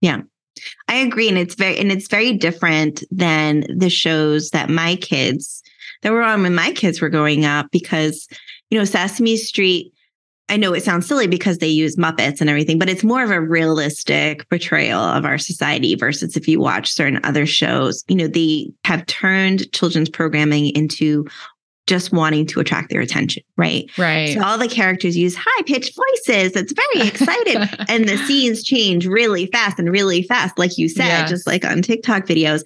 [0.00, 0.22] Yeah.
[0.88, 1.28] I agree.
[1.28, 5.62] And it's very, and it's very different than the shows that my kids
[6.02, 8.28] that were on when my kids were growing up because,
[8.70, 9.92] you know, Sesame Street,
[10.48, 13.30] I know it sounds silly because they use Muppets and everything, but it's more of
[13.30, 18.26] a realistic portrayal of our society versus if you watch certain other shows, you know,
[18.26, 21.24] they have turned children's programming into
[21.92, 23.84] just wanting to attract their attention, right?
[23.98, 24.32] Right.
[24.32, 26.56] So all the characters use high pitched voices.
[26.56, 27.84] It's very excited.
[27.90, 31.28] and the scenes change really fast and really fast, like you said, yes.
[31.28, 32.62] just like on TikTok videos.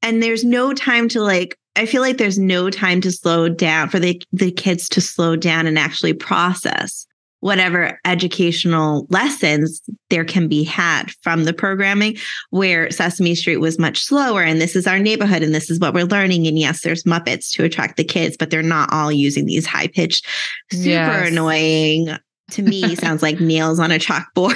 [0.00, 3.90] And there's no time to like, I feel like there's no time to slow down
[3.90, 7.06] for the, the kids to slow down and actually process
[7.40, 12.16] whatever educational lessons there can be had from the programming
[12.50, 15.94] where Sesame Street was much slower and this is our neighborhood and this is what
[15.94, 19.46] we're learning and yes there's muppets to attract the kids but they're not all using
[19.46, 20.26] these high pitched
[20.70, 21.28] super yes.
[21.30, 22.10] annoying
[22.50, 24.54] to me sounds like nails on a chalkboard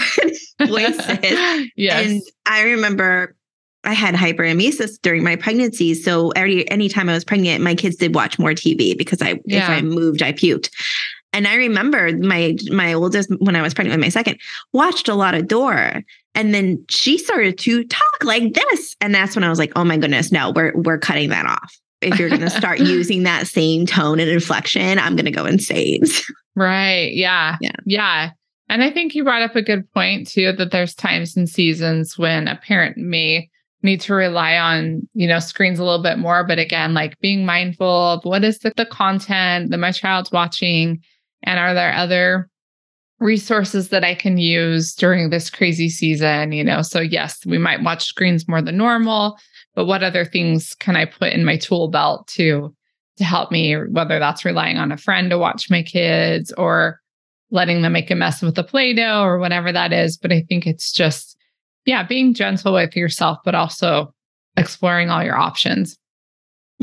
[0.66, 3.34] voices yes and I remember
[3.84, 5.92] I had hyperemesis during my pregnancy.
[5.94, 9.64] So every anytime I was pregnant, my kids did watch more TV because I yeah.
[9.64, 10.70] if I moved, I puked.
[11.34, 14.38] And I remember my my oldest when I was pregnant with my second
[14.72, 16.02] watched a lot of Dora.
[16.36, 18.94] And then she started to talk like this.
[19.00, 21.76] And that's when I was like, oh my goodness, no, we're we're cutting that off.
[22.00, 26.02] If you're gonna start using that same tone and inflection, I'm gonna go insane.
[26.54, 27.12] right.
[27.12, 27.56] Yeah.
[27.60, 27.76] Yeah.
[27.84, 28.30] Yeah.
[28.68, 32.16] And I think you brought up a good point too, that there's times and seasons
[32.16, 33.50] when a parent may
[33.82, 36.46] need to rely on, you know, screens a little bit more.
[36.46, 41.02] But again, like being mindful of what is the, the content that my child's watching
[41.44, 42.48] and are there other
[43.20, 46.52] resources that I can use during this crazy season?
[46.52, 49.38] You know, so yes, we might watch screens more than normal,
[49.74, 52.74] but what other things can I put in my tool belt to
[53.16, 57.00] to help me, whether that's relying on a friend to watch my kids or
[57.50, 60.16] letting them make a mess with the Play-Doh or whatever that is.
[60.16, 61.36] But I think it's just,
[61.86, 64.12] yeah, being gentle with yourself, but also
[64.56, 65.96] exploring all your options.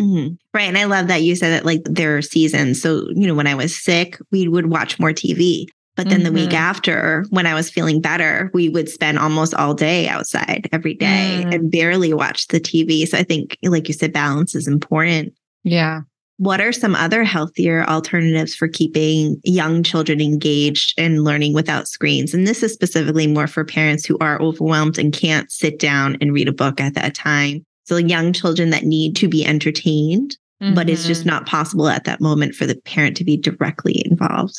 [0.01, 0.33] Mm-hmm.
[0.53, 0.67] Right.
[0.67, 2.81] And I love that you said that like there are seasons.
[2.81, 5.65] So, you know, when I was sick, we would watch more TV.
[5.95, 6.25] But then mm-hmm.
[6.25, 6.57] the week mm-hmm.
[6.57, 11.43] after, when I was feeling better, we would spend almost all day outside every day
[11.43, 11.53] mm.
[11.53, 13.05] and barely watch the TV.
[13.05, 15.33] So I think, like you said, balance is important.
[15.63, 16.01] Yeah.
[16.37, 22.33] What are some other healthier alternatives for keeping young children engaged and learning without screens?
[22.33, 26.33] And this is specifically more for parents who are overwhelmed and can't sit down and
[26.33, 27.65] read a book at that time.
[27.91, 30.75] So young children that need to be entertained, mm-hmm.
[30.75, 31.31] but it's just mm-hmm.
[31.31, 34.55] not possible at that moment for the parent to be directly involved.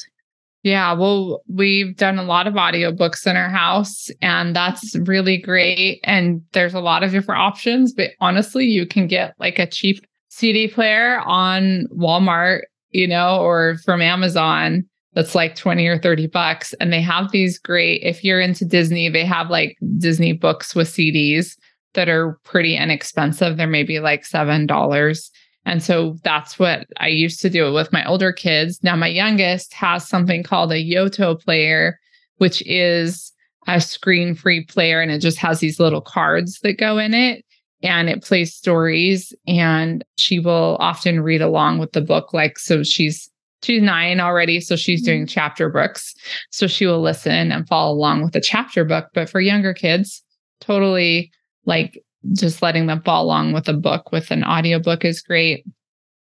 [0.63, 6.01] Yeah, well, we've done a lot of audiobooks in our house, and that's really great.
[6.05, 10.05] And there's a lot of different options, but honestly, you can get like a cheap
[10.29, 16.75] CD player on Walmart, you know, or from Amazon that's like 20 or 30 bucks.
[16.75, 20.89] And they have these great, if you're into Disney, they have like Disney books with
[20.89, 21.57] CDs
[21.95, 23.57] that are pretty inexpensive.
[23.57, 25.31] They're maybe like $7.
[25.65, 28.83] And so that's what I used to do with my older kids.
[28.83, 31.99] Now, my youngest has something called a Yoto player,
[32.39, 33.33] which is
[33.69, 37.45] a screen free player and it just has these little cards that go in it
[37.81, 39.33] and it plays stories.
[39.47, 42.33] And she will often read along with the book.
[42.33, 43.31] Like, so she's
[43.63, 45.27] she's nine already so she's doing mm-hmm.
[45.29, 46.15] chapter books
[46.51, 50.23] so she will listen and follow along with the chapter book but for younger kids
[50.61, 51.31] totally
[51.65, 55.65] like just letting them follow along with a book with an audiobook is great.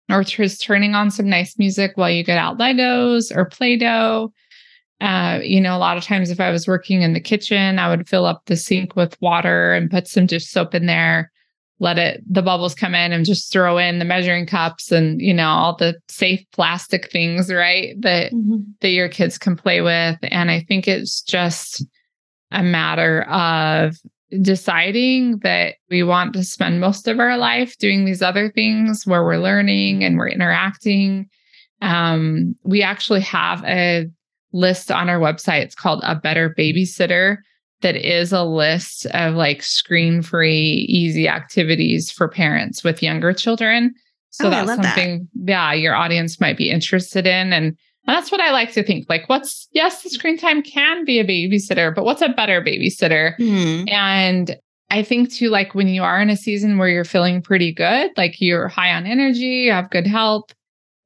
[0.10, 4.32] Or just turning on some nice music while you get out Legos or Play Doh.
[5.02, 7.90] Uh, you know, a lot of times if I was working in the kitchen, I
[7.90, 11.32] would fill up the sink with water and put some dish soap in there,
[11.80, 15.34] let it, the bubbles come in and just throw in the measuring cups and, you
[15.34, 18.00] know, all the safe plastic things, right?
[18.02, 18.62] That, mm-hmm.
[18.82, 20.18] that your kids can play with.
[20.22, 21.84] And I think it's just
[22.52, 23.98] a matter of
[24.42, 29.24] deciding that we want to spend most of our life doing these other things where
[29.24, 31.30] we're learning and we're interacting.
[31.82, 34.08] Um, we actually have a
[34.52, 35.62] list on our website.
[35.62, 37.38] It's called A Better Babysitter,
[37.82, 43.94] that is a list of like screen free, easy activities for parents with younger children.
[44.32, 45.52] So oh, that's something, that.
[45.52, 47.54] yeah, your audience might be interested in.
[47.54, 49.08] And and that's what I like to think.
[49.10, 53.38] Like, what's, yes, the screen time can be a babysitter, but what's a better babysitter?
[53.38, 53.90] Mm-hmm.
[53.90, 54.58] And
[54.92, 58.12] I think too, like when you are in a season where you're feeling pretty good,
[58.16, 60.54] like you're high on energy, you have good health,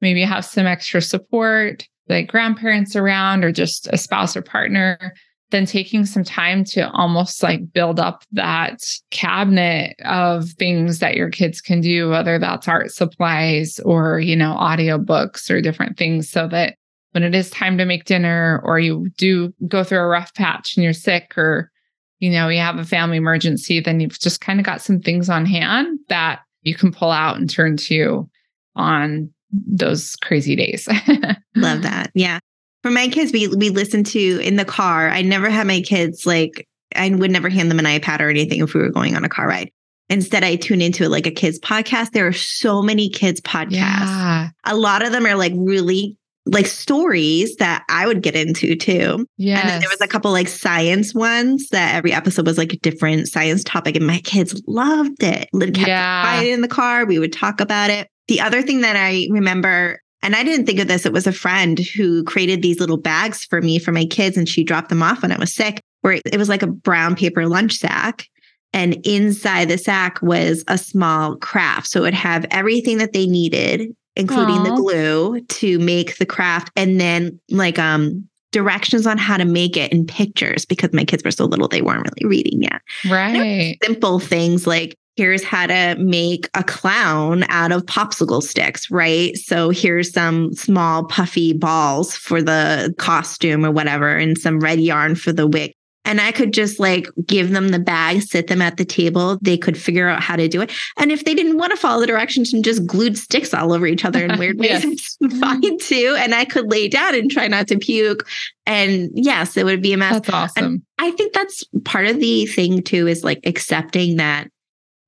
[0.02, 5.14] maybe have some extra support, like grandparents around or just a spouse or partner,
[5.50, 11.30] then taking some time to almost like build up that cabinet of things that your
[11.30, 16.46] kids can do, whether that's art supplies or, you know, audiobooks or different things so
[16.46, 16.76] that
[17.12, 20.76] when it is time to make dinner or you do go through a rough patch
[20.76, 21.70] and you're sick or
[22.18, 25.28] you know you have a family emergency then you've just kind of got some things
[25.28, 28.28] on hand that you can pull out and turn to
[28.76, 30.88] on those crazy days.
[31.56, 32.10] Love that.
[32.14, 32.38] Yeah.
[32.82, 35.10] For my kids we we listen to in the car.
[35.10, 38.60] I never had my kids like i would never hand them an ipad or anything
[38.60, 39.70] if we were going on a car ride.
[40.08, 42.12] Instead i tune into like a kids podcast.
[42.12, 43.72] There are so many kids podcasts.
[43.72, 44.48] Yeah.
[44.64, 49.26] a lot of them are like really like stories that I would get into too.
[49.36, 49.60] Yeah.
[49.60, 52.78] And then there was a couple like science ones that every episode was like a
[52.78, 55.48] different science topic, and my kids loved it.
[55.52, 56.22] Kept yeah.
[56.22, 57.04] quiet in the car.
[57.04, 58.08] We would talk about it.
[58.28, 61.32] The other thing that I remember, and I didn't think of this, it was a
[61.32, 65.02] friend who created these little bags for me for my kids, and she dropped them
[65.02, 68.26] off when I was sick, where it was like a brown paper lunch sack.
[68.72, 71.88] And inside the sack was a small craft.
[71.88, 74.64] So it would have everything that they needed including Aww.
[74.64, 79.76] the glue to make the craft and then like um directions on how to make
[79.76, 82.80] it in pictures because my kids were so little they weren't really reading yet.
[83.08, 83.78] Right.
[83.82, 89.36] Simple things like here's how to make a clown out of popsicle sticks, right?
[89.36, 95.14] So here's some small puffy balls for the costume or whatever and some red yarn
[95.14, 95.74] for the wig.
[96.10, 99.38] And I could just like give them the bag, sit them at the table.
[99.42, 100.72] They could figure out how to do it.
[100.96, 103.86] And if they didn't want to follow the directions and just glued sticks all over
[103.86, 106.16] each other in weird ways, it's fine too.
[106.18, 108.28] And I could lay down and try not to puke.
[108.66, 110.14] And yes, it would be a mess.
[110.14, 110.64] That's awesome.
[110.64, 114.50] And I think that's part of the thing too, is like accepting that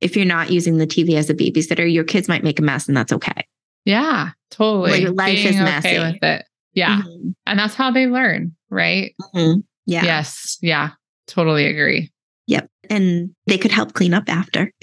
[0.00, 2.86] if you're not using the TV as a babysitter, your kids might make a mess
[2.86, 3.48] and that's okay.
[3.84, 5.00] Yeah, totally.
[5.00, 5.88] Your life Being is messy.
[5.88, 6.44] Okay with it.
[6.74, 7.02] Yeah.
[7.02, 7.30] Mm-hmm.
[7.44, 9.16] And that's how they learn, right?
[9.34, 9.62] Mm-hmm.
[9.86, 10.04] Yeah.
[10.04, 10.58] Yes.
[10.60, 10.90] Yeah.
[11.26, 12.10] Totally agree.
[12.46, 12.68] Yep.
[12.90, 14.72] And they could help clean up after.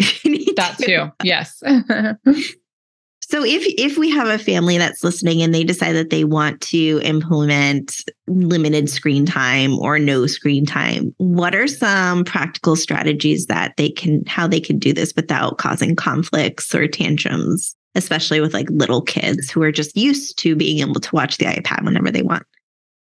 [0.59, 1.11] that too.
[1.23, 1.57] Yes.
[3.21, 6.61] so if if we have a family that's listening and they decide that they want
[6.61, 13.73] to implement limited screen time or no screen time, what are some practical strategies that
[13.77, 18.69] they can how they can do this without causing conflicts or tantrums, especially with like
[18.69, 22.21] little kids who are just used to being able to watch the iPad whenever they
[22.23, 22.43] want?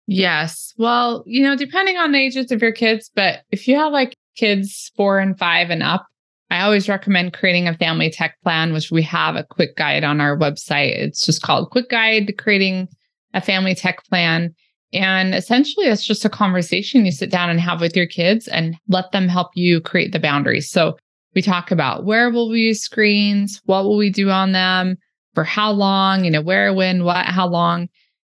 [0.06, 0.74] Yes.
[0.78, 4.16] Well, you know, depending on the ages of your kids, but if you have like
[4.36, 6.06] kids four and five and up,
[6.50, 10.20] I always recommend creating a family tech plan, which we have a quick guide on
[10.20, 10.94] our website.
[10.96, 12.88] It's just called Quick Guide to Creating
[13.32, 14.54] a Family Tech Plan.
[14.92, 18.76] And essentially, it's just a conversation you sit down and have with your kids and
[18.88, 20.68] let them help you create the boundaries.
[20.68, 20.98] So
[21.34, 23.62] we talk about where will we use screens?
[23.64, 24.96] What will we do on them?
[25.34, 26.26] For how long?
[26.26, 27.88] You know, where, when, what, how long?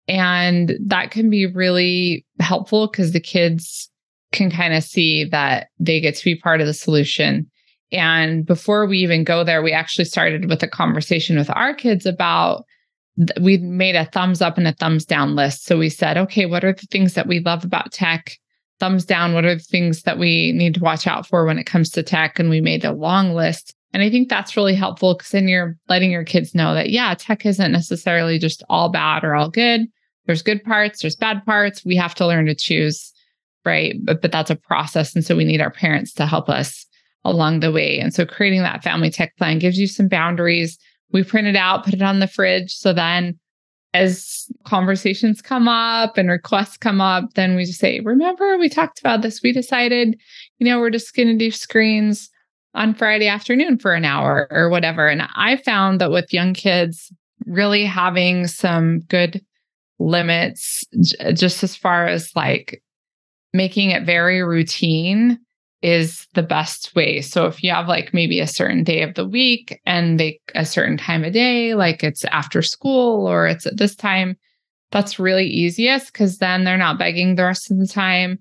[0.07, 3.89] And that can be really helpful because the kids
[4.31, 7.49] can kind of see that they get to be part of the solution.
[7.91, 12.05] And before we even go there, we actually started with a conversation with our kids
[12.05, 12.65] about
[13.41, 15.65] we made a thumbs up and a thumbs down list.
[15.65, 18.37] So we said, okay, what are the things that we love about tech?
[18.79, 19.33] thumbs down.
[19.33, 22.03] What are the things that we need to watch out for when it comes to
[22.03, 22.39] tech?
[22.39, 23.73] And we made a long list.
[23.93, 27.13] And I think that's really helpful because then you're letting your kids know that, yeah,
[27.15, 29.87] tech isn't necessarily just all bad or all good.
[30.27, 31.83] There's good parts, there's bad parts.
[31.83, 33.11] We have to learn to choose,
[33.65, 33.95] right?
[34.03, 35.15] But, but that's a process.
[35.15, 36.85] And so we need our parents to help us
[37.23, 37.99] along the way.
[37.99, 40.77] And so creating that family tech plan gives you some boundaries.
[41.11, 42.73] We print it out, put it on the fridge.
[42.73, 43.39] So then
[43.93, 48.99] as conversations come up and requests come up, then we just say, remember, we talked
[48.99, 49.41] about this.
[49.41, 50.19] We decided,
[50.59, 52.29] you know, we're just going to do screens
[52.75, 55.07] on Friday afternoon for an hour or whatever.
[55.07, 57.11] And I found that with young kids,
[57.45, 59.43] really having some good
[59.99, 60.83] limits,
[61.33, 62.81] just as far as like
[63.53, 65.39] making it very routine
[65.81, 67.21] is the best way.
[67.21, 70.65] So if you have like maybe a certain day of the week and they a
[70.65, 74.37] certain time of day, like it's after school or it's at this time,
[74.91, 78.39] that's really easiest because then they're not begging the rest of the time.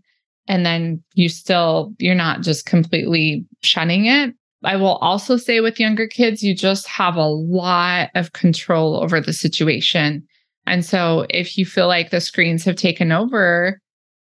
[0.48, 4.34] And then you still, you're not just completely shunning it.
[4.64, 9.20] I will also say with younger kids, you just have a lot of control over
[9.20, 10.26] the situation.
[10.66, 13.80] And so if you feel like the screens have taken over,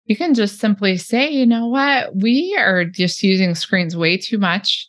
[0.05, 4.37] you can just simply say, you know what, we are just using screens way too
[4.37, 4.87] much.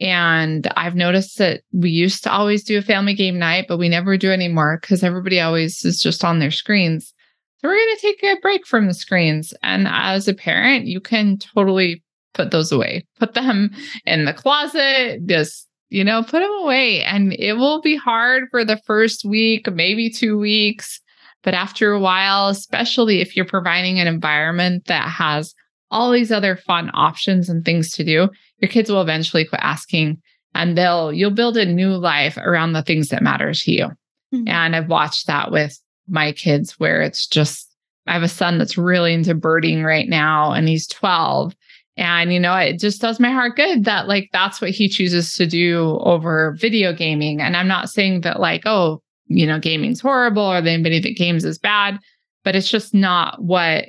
[0.00, 3.88] And I've noticed that we used to always do a family game night, but we
[3.88, 7.12] never do anymore because everybody always is just on their screens.
[7.58, 9.52] So we're going to take a break from the screens.
[9.62, 13.70] And as a parent, you can totally put those away, put them
[14.06, 17.02] in the closet, just, you know, put them away.
[17.02, 21.00] And it will be hard for the first week, maybe two weeks.
[21.42, 25.54] But after a while, especially if you're providing an environment that has
[25.90, 28.28] all these other fun options and things to do,
[28.58, 30.20] your kids will eventually quit asking
[30.54, 33.86] and they'll you'll build a new life around the things that matter to you.
[34.32, 34.48] Mm-hmm.
[34.48, 35.78] And I've watched that with
[36.08, 37.68] my kids where it's just
[38.06, 41.54] I have a son that's really into birding right now and he's 12
[42.00, 45.34] and you know it just does my heart good that like that's what he chooses
[45.34, 50.00] to do over video gaming and I'm not saying that like oh you know, gaming's
[50.00, 52.00] horrible or that anybody that games is bad,
[52.42, 53.86] but it's just not what,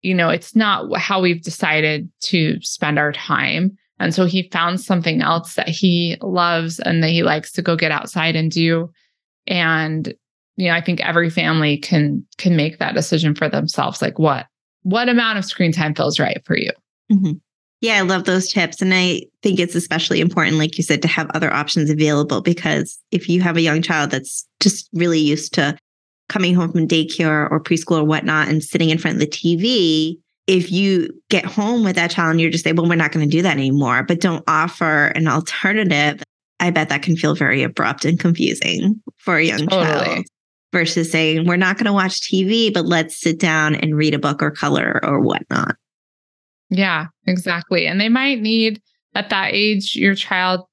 [0.00, 3.76] you know, it's not how we've decided to spend our time.
[4.00, 7.76] And so he found something else that he loves and that he likes to go
[7.76, 8.90] get outside and do.
[9.46, 10.14] And,
[10.56, 14.00] you know, I think every family can can make that decision for themselves.
[14.00, 14.46] Like what
[14.82, 16.70] what amount of screen time feels right for you.
[17.12, 17.32] Mm-hmm.
[17.80, 18.80] Yeah, I love those tips.
[18.80, 22.98] And I think it's especially important, like you said, to have other options available because
[23.10, 25.76] if you have a young child that's just really used to
[26.30, 30.16] coming home from daycare or preschool or whatnot and sitting in front of the TV,
[30.46, 33.28] if you get home with that child and you're just say, well, we're not going
[33.28, 36.22] to do that anymore, but don't offer an alternative,
[36.60, 39.84] I bet that can feel very abrupt and confusing for a young totally.
[39.84, 40.24] child
[40.72, 44.18] versus saying, we're not going to watch TV, but let's sit down and read a
[44.18, 45.76] book or color or whatnot.
[46.70, 47.86] Yeah, exactly.
[47.86, 48.80] And they might need
[49.14, 50.66] at that age your child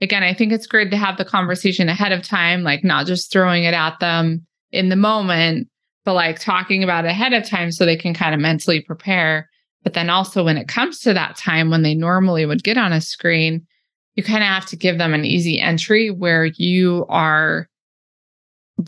[0.00, 3.32] again, I think it's great to have the conversation ahead of time, like not just
[3.32, 5.68] throwing it at them in the moment,
[6.04, 9.48] but like talking about ahead of time so they can kind of mentally prepare.
[9.82, 12.92] But then also when it comes to that time when they normally would get on
[12.92, 13.66] a screen,
[14.14, 17.68] you kind of have to give them an easy entry where you are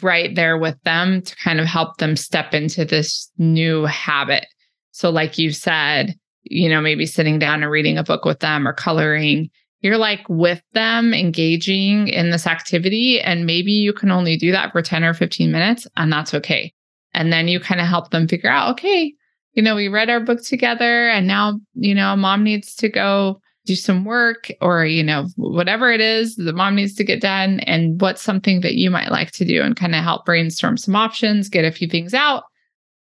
[0.03, 4.46] right there with them to kind of help them step into this new habit.
[4.92, 8.66] So, like you said, you know, maybe sitting down and reading a book with them
[8.66, 9.51] or coloring.
[9.80, 13.20] You're like with them engaging in this activity.
[13.20, 16.72] And maybe you can only do that for 10 or 15 minutes, and that's okay.
[17.14, 19.14] And then you kind of help them figure out, okay,
[19.55, 23.41] you know, we read our book together, and now, you know, mom needs to go
[23.66, 27.61] do some work or, you know, whatever it is the mom needs to get done.
[27.61, 30.97] And what's something that you might like to do and kind of help brainstorm some
[30.97, 32.45] options, get a few things out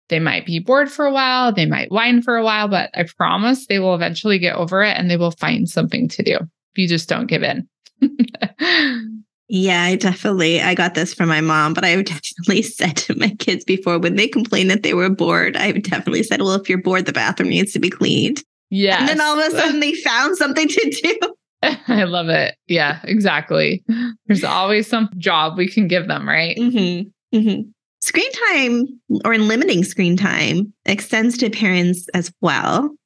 [0.08, 3.04] they might be bored for a while, they might whine for a while, but I
[3.16, 6.76] promise they will eventually get over it and they will find something to do if
[6.76, 7.68] you just don't give in.
[9.48, 13.30] yeah, I definitely I got this from my mom, but I've definitely said to my
[13.38, 16.82] kids before when they complain that they were bored, I've definitely said, Well, if you're
[16.82, 18.42] bored, the bathroom needs to be cleaned.
[18.70, 19.00] Yeah.
[19.00, 21.34] And then all of a sudden they found something to do.
[21.88, 22.54] I love it.
[22.66, 23.84] Yeah, exactly.
[24.26, 26.56] There's always some job we can give them, right?
[26.56, 27.36] Mm-hmm.
[27.36, 27.70] Mm-hmm.
[28.08, 32.96] Screen time or limiting screen time extends to parents as well.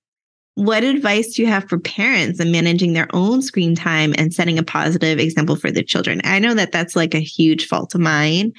[0.55, 4.61] What advice do you have for parents in managing their own screen time and setting
[4.61, 6.21] a positive example for their children?
[6.23, 8.53] I know that that's like a huge fault of mine.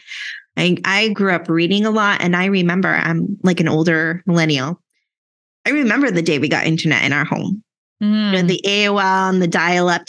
[0.57, 4.81] I, I grew up reading a lot and I remember I'm like an older millennial.
[5.65, 7.63] I remember the day we got internet in our home.
[8.03, 8.25] Mm.
[8.25, 8.47] You know, mm.
[8.49, 10.01] the AOL and the dial up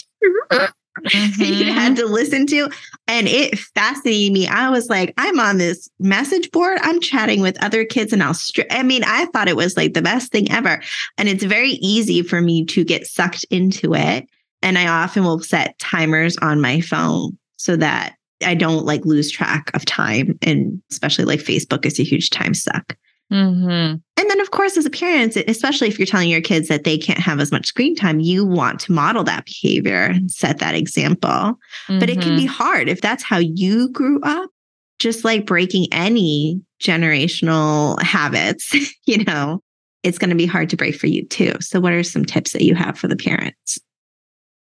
[1.04, 1.42] mm-hmm.
[1.42, 2.70] you had to listen to.
[3.08, 4.46] And it fascinated me.
[4.46, 6.78] I was like, I'm on this message board.
[6.82, 8.72] I'm chatting with other kids in Australia.
[8.72, 10.80] I mean, I thought it was like the best thing ever.
[11.18, 14.26] And it's very easy for me to get sucked into it.
[14.62, 18.14] And I often will set timers on my phone so that
[18.44, 20.38] I don't like lose track of time.
[20.42, 22.96] And especially like Facebook is a huge time suck.
[23.32, 23.96] Mm-hmm.
[24.16, 26.96] And then, of course, as a parent, especially if you're telling your kids that they
[26.96, 30.74] can't have as much screen time, you want to model that behavior and set that
[30.74, 31.28] example.
[31.28, 31.98] Mm-hmm.
[31.98, 34.50] But it can be hard if that's how you grew up,
[34.98, 38.74] just like breaking any generational habits,
[39.06, 39.60] you know,
[40.02, 41.54] it's going to be hard to break for you too.
[41.60, 43.78] So, what are some tips that you have for the parents?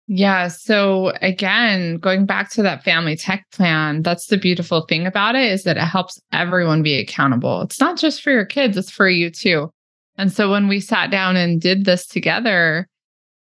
[0.08, 0.50] Yeah.
[0.50, 5.50] So again, going back to that family tech plan, that's the beautiful thing about it
[5.50, 7.62] is that it helps everyone be accountable.
[7.62, 9.70] It's not just for your kids, it's for you too.
[10.18, 12.88] And so when we sat down and did this together,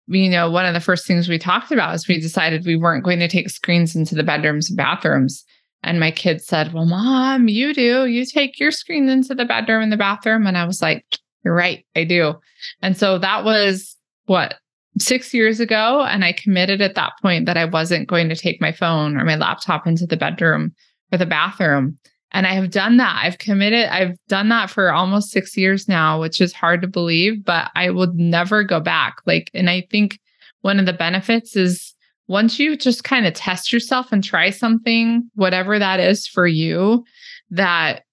[0.07, 3.03] you know, one of the first things we talked about is we decided we weren't
[3.03, 5.43] going to take screens into the bedrooms and bathrooms.
[5.83, 8.05] And my kids said, Well, mom, you do.
[8.05, 10.47] You take your screen into the bedroom and the bathroom.
[10.47, 11.05] And I was like,
[11.43, 12.35] You're right, I do.
[12.81, 13.95] And so that was
[14.25, 14.55] what
[14.99, 16.03] six years ago.
[16.03, 19.25] And I committed at that point that I wasn't going to take my phone or
[19.25, 20.73] my laptop into the bedroom
[21.11, 21.97] or the bathroom.
[22.31, 23.21] And I have done that.
[23.23, 27.45] I've committed, I've done that for almost six years now, which is hard to believe,
[27.45, 29.17] but I would never go back.
[29.27, 30.19] Like, and I think
[30.61, 31.93] one of the benefits is
[32.27, 37.03] once you just kind of test yourself and try something, whatever that is for you,
[37.51, 38.03] that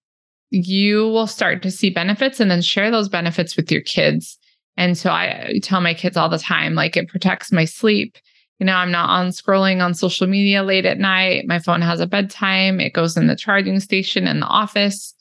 [0.51, 4.37] you will start to see benefits and then share those benefits with your kids.
[4.81, 8.17] And so I tell my kids all the time, like it protects my sleep.
[8.59, 11.47] You know, I'm not on scrolling on social media late at night.
[11.47, 12.81] My phone has a bedtime.
[12.81, 15.15] It goes in the charging station in the office.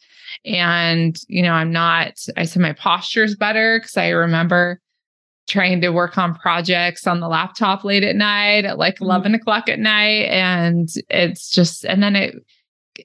[0.45, 4.79] And, you know, I'm not, I said my posture is better because I remember
[5.49, 9.05] trying to work on projects on the laptop late at night at like mm-hmm.
[9.05, 10.27] 11 o'clock at night.
[10.29, 12.35] And it's just, and then it,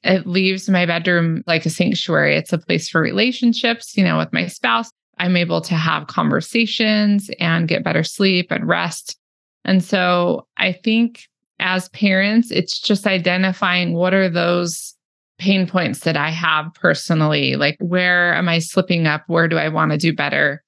[0.05, 2.37] it leaves my bedroom like a sanctuary.
[2.37, 4.93] It's a place for relationships, you know, with my spouse.
[5.19, 9.17] I'm able to have conversations and get better sleep and rest.
[9.65, 11.25] And so I think
[11.59, 14.95] as parents, it's just identifying what are those
[15.39, 17.57] pain points that I have personally.
[17.57, 19.25] Like, where am I slipping up?
[19.27, 20.63] Where do I want to do better?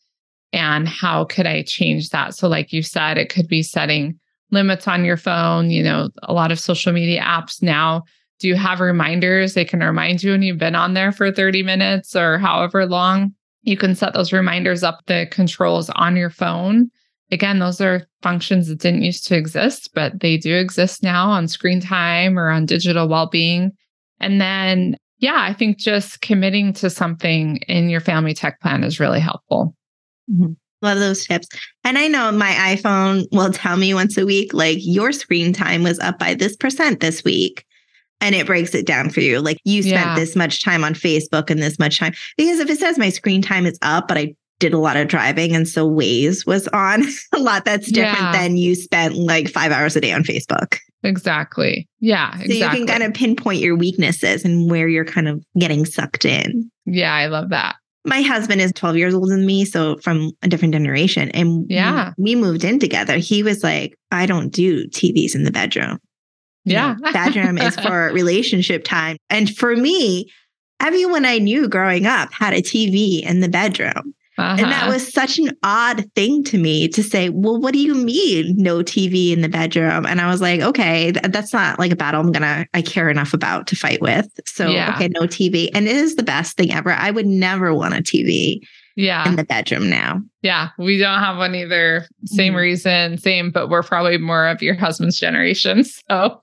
[0.53, 2.35] And how could I change that?
[2.35, 4.19] So, like you said, it could be setting
[4.51, 5.71] limits on your phone.
[5.71, 8.05] You know, a lot of social media apps now
[8.39, 9.55] do have reminders.
[9.55, 13.35] They can remind you when you've been on there for 30 minutes or however long.
[13.67, 16.89] You can set those reminders up, the controls on your phone.
[17.33, 21.49] Again, those are functions that didn't used to exist, but they do exist now on
[21.49, 23.73] screen time or on digital well being.
[24.21, 29.01] And then, yeah, I think just committing to something in your family tech plan is
[29.01, 29.75] really helpful.
[30.31, 30.53] Mm-hmm.
[30.83, 31.49] Love those tips.
[31.83, 35.83] And I know my iPhone will tell me once a week, like your screen time
[35.83, 37.65] was up by this percent this week
[38.21, 39.41] and it breaks it down for you.
[39.41, 40.15] Like you spent yeah.
[40.15, 42.15] this much time on Facebook and this much time.
[42.37, 45.09] Because if it says my screen time is up, but I did a lot of
[45.09, 47.03] driving and so Waze was on
[47.35, 48.33] a lot, that's different yeah.
[48.33, 50.79] than you spent like five hours a day on Facebook.
[51.03, 51.89] Exactly.
[52.01, 52.37] Yeah.
[52.39, 52.57] So exactly.
[52.57, 56.71] you can kind of pinpoint your weaknesses and where you're kind of getting sucked in.
[56.85, 57.77] Yeah, I love that.
[58.05, 61.29] My husband is 12 years older than me, so from a different generation.
[61.31, 63.19] And yeah, we moved in together.
[63.19, 65.99] He was like, I don't do TVs in the bedroom.
[66.67, 66.95] Yeah.
[66.95, 69.17] know, bedroom is for relationship time.
[69.31, 70.31] And for me,
[70.81, 74.15] everyone I knew growing up had a TV in the bedroom.
[74.39, 74.57] Uh-huh.
[74.59, 74.93] And that uh-huh.
[74.93, 78.81] was such an odd thing to me to say, well, what do you mean no
[78.81, 80.05] TV in the bedroom?
[80.05, 82.83] And I was like, okay, th- that's not like a battle I'm going to, I
[82.83, 84.29] care enough about to fight with.
[84.45, 84.95] So, yeah.
[84.95, 85.71] okay, no TV.
[85.73, 86.91] And it is the best thing ever.
[86.91, 88.61] I would never want a TV
[88.97, 89.29] yeah.
[89.29, 90.21] in the bedroom now.
[90.43, 90.71] Yeah.
[90.79, 92.07] We don't have one either.
[92.25, 92.61] Same mm-hmm.
[92.61, 95.85] reason same but we're probably more of your husband's generation.
[96.09, 96.41] So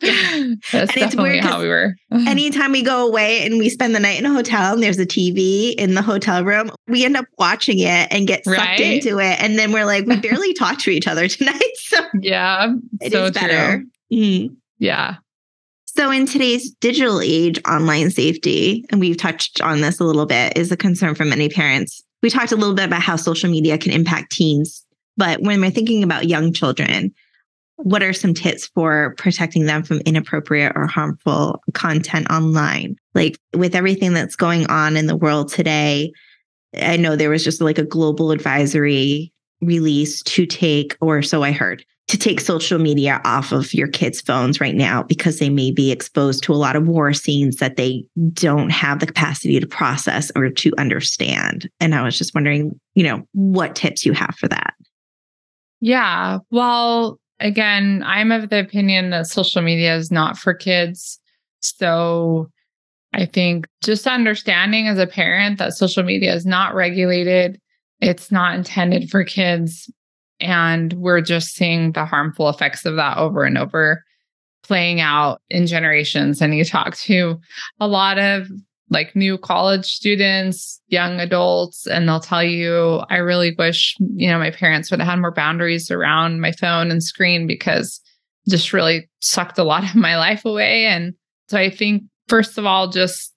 [0.71, 1.95] that's definitely how we were.
[2.11, 5.05] anytime we go away and we spend the night in a hotel and there's a
[5.05, 8.79] tv in the hotel room we end up watching it and get sucked right?
[8.79, 9.41] into it.
[9.41, 11.61] And then we're like we barely talk to each other tonight.
[11.77, 12.73] So yeah.
[13.01, 13.83] it so is better.
[14.11, 14.53] Mm-hmm.
[14.79, 15.15] yeah.
[15.95, 20.57] So, in today's digital age, online safety, and we've touched on this a little bit,
[20.57, 23.77] is a concern for many parents we talked a little bit about how social media
[23.77, 24.83] can impact teens,
[25.17, 27.13] but when we're thinking about young children,
[27.75, 32.95] what are some tips for protecting them from inappropriate or harmful content online?
[33.13, 36.13] Like with everything that's going on in the world today,
[36.79, 39.32] I know there was just like a global advisory
[39.63, 44.21] release to take, or so I heard, to take social media off of your kids'
[44.21, 47.77] phones right now because they may be exposed to a lot of war scenes that
[47.77, 48.03] they
[48.33, 51.69] don't have the capacity to process or to understand.
[51.79, 54.73] And I was just wondering, you know, what tips you have for that.
[55.79, 56.39] Yeah.
[56.51, 61.19] Well, again, I'm of the opinion that social media is not for kids.
[61.61, 62.49] So
[63.13, 67.59] I think just understanding as a parent that social media is not regulated,
[68.03, 69.91] it's not intended for kids.
[70.39, 74.03] And we're just seeing the harmful effects of that over and over
[74.63, 76.41] playing out in generations.
[76.41, 77.39] And you talk to
[77.79, 78.47] a lot of
[78.89, 84.37] like new college students, young adults, and they'll tell you, I really wish, you know,
[84.37, 87.99] my parents would have had more boundaries around my phone and screen because
[88.47, 90.85] just really sucked a lot of my life away.
[90.85, 91.13] And
[91.47, 93.33] so I think, first of all, just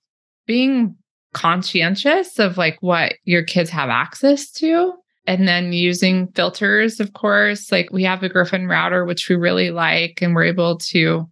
[0.46, 0.96] being
[1.36, 4.94] conscientious of like what your kids have access to.
[5.26, 9.70] And then using filters, of course, like we have a Gryphon router, which we really
[9.70, 11.26] like, and we're able to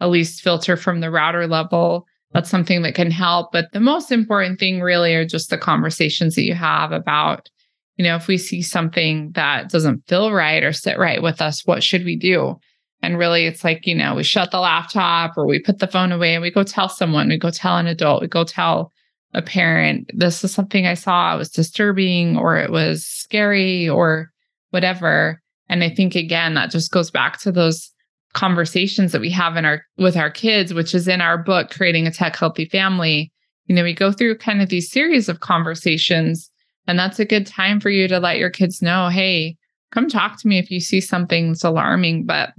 [0.00, 2.06] at least filter from the router level.
[2.32, 3.52] That's something that can help.
[3.52, 7.50] But the most important thing, really, are just the conversations that you have about,
[7.96, 11.66] you know, if we see something that doesn't feel right or sit right with us,
[11.66, 12.56] what should we do?
[13.02, 16.12] And really, it's like, you know, we shut the laptop or we put the phone
[16.12, 18.90] away and we go tell someone, we go tell an adult, we go tell
[19.32, 24.30] a parent, this is something I saw, it was disturbing or it was scary or
[24.70, 25.40] whatever.
[25.68, 27.90] And I think, again, that just goes back to those
[28.32, 32.06] conversations that we have in our with our kids which is in our book creating
[32.06, 33.32] a tech healthy family
[33.66, 36.48] you know we go through kind of these series of conversations
[36.86, 39.56] and that's a good time for you to let your kids know hey
[39.90, 42.52] come talk to me if you see something that's alarming but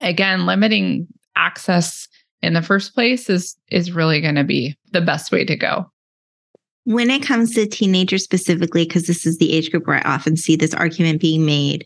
[0.00, 2.08] again, limiting access
[2.42, 5.90] in the first place is is really going to be the best way to go.
[6.86, 10.36] When it comes to teenagers specifically, because this is the age group where I often
[10.36, 11.84] see this argument being made,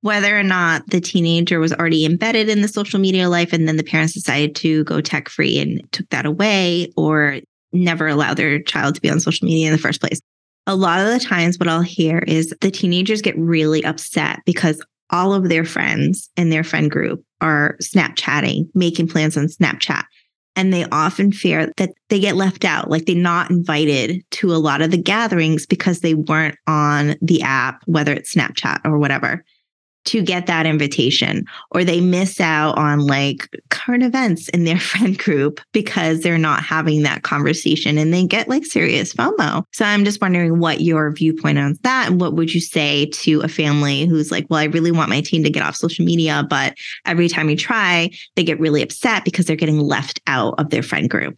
[0.00, 3.76] whether or not the teenager was already embedded in the social media life and then
[3.76, 7.38] the parents decided to go tech free and took that away or
[7.72, 10.20] never allow their child to be on social media in the first place.
[10.66, 14.84] A lot of the times, what I'll hear is the teenagers get really upset because
[15.10, 20.02] all of their friends in their friend group are Snapchatting, making plans on Snapchat.
[20.60, 24.60] And they often fear that they get left out, like they're not invited to a
[24.60, 29.42] lot of the gatherings because they weren't on the app, whether it's Snapchat or whatever
[30.06, 35.18] to get that invitation or they miss out on like current events in their friend
[35.18, 39.64] group because they're not having that conversation and they get like serious FOMO.
[39.72, 43.40] So I'm just wondering what your viewpoint on that and what would you say to
[43.42, 46.46] a family who's like, well, I really want my teen to get off social media,
[46.48, 46.74] but
[47.04, 50.82] every time we try, they get really upset because they're getting left out of their
[50.82, 51.36] friend group.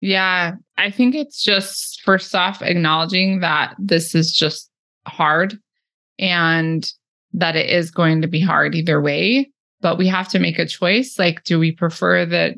[0.00, 4.70] Yeah, I think it's just first off acknowledging that this is just
[5.06, 5.58] hard
[6.18, 6.90] and
[7.32, 9.50] that it is going to be hard either way,
[9.80, 11.18] but we have to make a choice.
[11.18, 12.54] Like, do we prefer that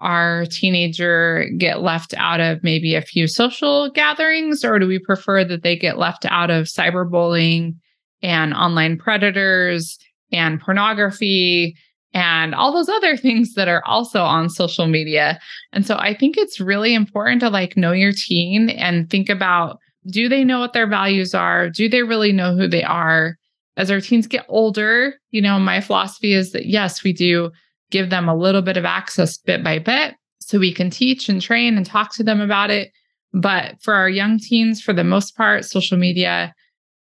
[0.00, 5.44] our teenager get left out of maybe a few social gatherings, or do we prefer
[5.44, 7.76] that they get left out of cyberbullying
[8.22, 9.98] and online predators
[10.32, 11.76] and pornography
[12.12, 15.40] and all those other things that are also on social media?
[15.72, 19.78] And so I think it's really important to like know your teen and think about
[20.08, 21.68] do they know what their values are?
[21.68, 23.36] Do they really know who they are?
[23.76, 27.50] As our teens get older, you know, my philosophy is that yes, we do
[27.90, 31.42] give them a little bit of access bit by bit so we can teach and
[31.42, 32.90] train and talk to them about it.
[33.32, 36.54] But for our young teens, for the most part, social media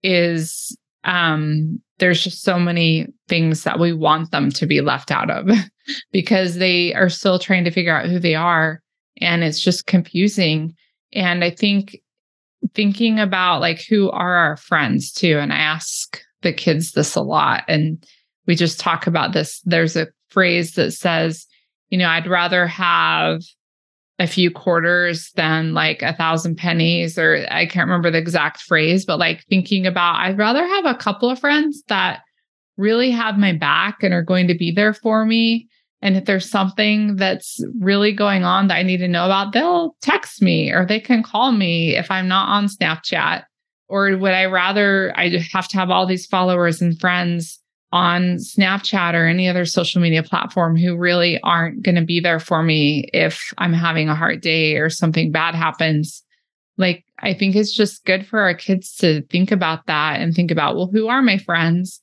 [0.03, 5.31] is um, there's just so many things that we want them to be left out
[5.31, 5.49] of
[6.13, 8.81] because they are still trying to figure out who they are
[9.21, 10.75] and it's just confusing.
[11.13, 11.99] And I think
[12.75, 17.21] thinking about like who are our friends too and I ask the kids this a
[17.21, 17.65] lot.
[17.67, 18.07] And
[18.47, 19.61] we just talk about this.
[19.65, 21.47] There's a phrase that says,
[21.89, 23.43] you know, I'd rather have
[24.21, 29.05] a few quarters than like a thousand pennies, or I can't remember the exact phrase,
[29.05, 32.21] but like thinking about, I'd rather have a couple of friends that
[32.77, 35.69] really have my back and are going to be there for me.
[36.01, 39.97] And if there's something that's really going on that I need to know about, they'll
[40.03, 43.45] text me or they can call me if I'm not on Snapchat.
[43.89, 47.61] Or would I rather I have to have all these followers and friends
[47.93, 52.41] on Snapchat or any other social media platform who really aren't going to be there
[52.41, 56.25] for me if I'm having a hard day or something bad happens?
[56.77, 60.51] Like, I think it's just good for our kids to think about that and think
[60.51, 62.01] about, well, who are my friends?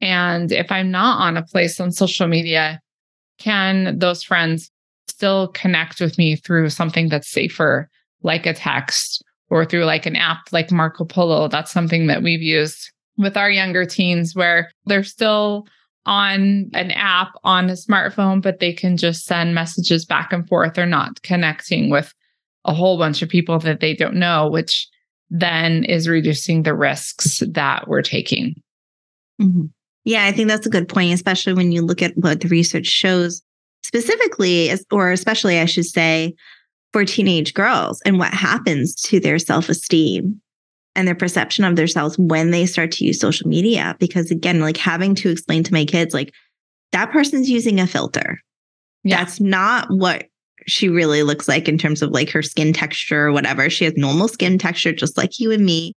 [0.00, 2.80] And if I'm not on a place on social media,
[3.38, 4.72] can those friends
[5.06, 7.88] still connect with me through something that's safer,
[8.22, 11.48] like a text or through like an app like Marco Polo.
[11.48, 15.66] That's something that we've used with our younger teens where they're still
[16.06, 20.74] on an app on a smartphone, but they can just send messages back and forth.
[20.74, 22.14] They're not connecting with
[22.64, 24.88] a whole bunch of people that they don't know, which
[25.30, 28.54] then is reducing the risks that we're taking.
[29.40, 29.66] Mm-hmm.
[30.04, 32.86] Yeah, I think that's a good point, especially when you look at what the research
[32.86, 33.42] shows
[33.82, 36.34] specifically, or especially, I should say,
[36.92, 40.40] for teenage girls and what happens to their self esteem
[40.94, 43.96] and their perception of themselves when they start to use social media.
[43.98, 46.32] Because again, like having to explain to my kids, like,
[46.92, 48.40] that person's using a filter.
[49.04, 49.18] Yeah.
[49.18, 50.26] That's not what
[50.66, 53.70] she really looks like in terms of like her skin texture or whatever.
[53.70, 55.92] She has normal skin texture, just like you and me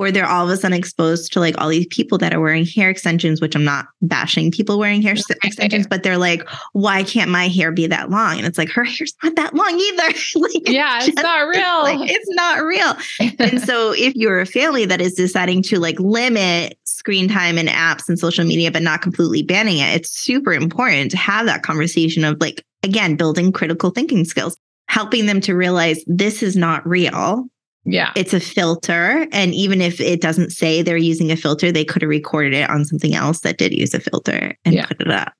[0.00, 2.64] or they're all of a sudden exposed to like all these people that are wearing
[2.64, 7.30] hair extensions, which I'm not bashing people wearing hair extensions, but they're like, why can't
[7.30, 8.38] my hair be that long?
[8.38, 10.02] And it's like, her hair's not that long either.
[10.36, 11.82] like, yeah, it's, not real.
[11.82, 12.94] Like, it's not real.
[13.38, 17.68] and so if you're a family that is deciding to like limit screen time and
[17.68, 21.62] apps and social media, but not completely banning it, it's super important to have that
[21.62, 24.56] conversation of like, again, building critical thinking skills,
[24.88, 27.50] helping them to realize this is not real
[27.84, 28.12] yeah.
[28.14, 29.26] It's a filter.
[29.32, 32.68] And even if it doesn't say they're using a filter, they could have recorded it
[32.68, 34.86] on something else that did use a filter and yeah.
[34.86, 35.32] put it up.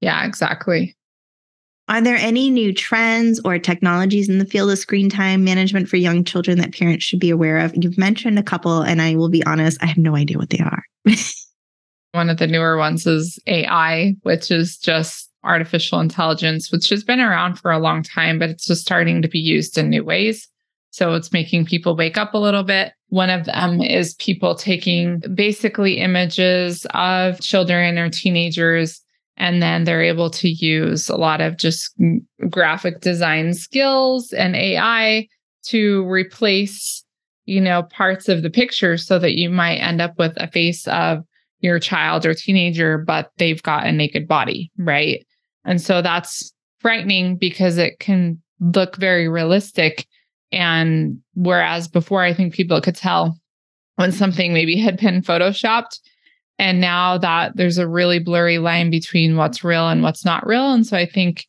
[0.00, 0.96] Yeah, exactly.
[1.86, 5.98] Are there any new trends or technologies in the field of screen time management for
[5.98, 7.74] young children that parents should be aware of?
[7.76, 10.60] You've mentioned a couple, and I will be honest, I have no idea what they
[10.60, 10.82] are.
[12.12, 17.20] One of the newer ones is AI, which is just artificial intelligence, which has been
[17.20, 20.48] around for a long time, but it's just starting to be used in new ways.
[20.94, 22.92] So it's making people wake up a little bit.
[23.08, 29.02] One of them is people taking basically images of children or teenagers,
[29.36, 31.92] and then they're able to use a lot of just
[32.48, 35.26] graphic design skills and AI
[35.64, 37.04] to replace,
[37.44, 40.86] you know, parts of the picture so that you might end up with a face
[40.86, 41.24] of
[41.58, 45.26] your child or teenager, but they've got a naked body, right?
[45.64, 50.06] And so that's frightening because it can look very realistic
[50.54, 53.38] and whereas before, I think people could tell
[53.96, 55.98] when something maybe had been photoshopped.
[56.58, 60.72] And now that there's a really blurry line between what's real and what's not real.
[60.72, 61.46] And so I think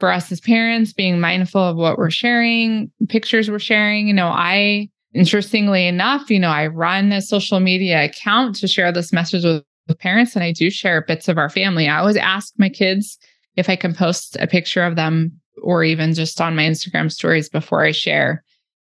[0.00, 4.26] for us as parents, being mindful of what we're sharing, pictures we're sharing, you know,
[4.26, 9.44] I, interestingly enough, you know, I run a social media account to share this message
[9.44, 9.64] with,
[9.98, 11.86] parents and I do share bits of our family.
[11.86, 13.18] I always ask my kids
[13.56, 17.48] if I can post a picture of them or even just on my Instagram stories
[17.48, 18.42] before I share.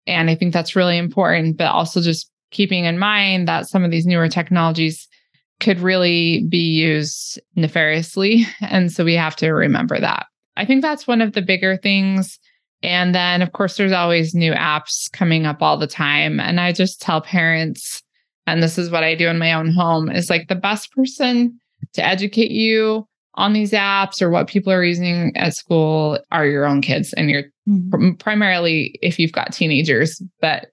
[0.07, 3.91] And I think that's really important, but also just keeping in mind that some of
[3.91, 5.07] these newer technologies
[5.59, 8.45] could really be used nefariously.
[8.61, 10.25] And so we have to remember that.
[10.55, 12.39] I think that's one of the bigger things.
[12.81, 16.39] And then, of course, there's always new apps coming up all the time.
[16.39, 18.03] And I just tell parents,
[18.45, 21.57] and this is what I do in my own home, is like the best person
[21.93, 26.65] to educate you on these apps or what people are using at school are your
[26.65, 28.11] own kids and you're mm-hmm.
[28.13, 30.67] primarily if you've got teenagers but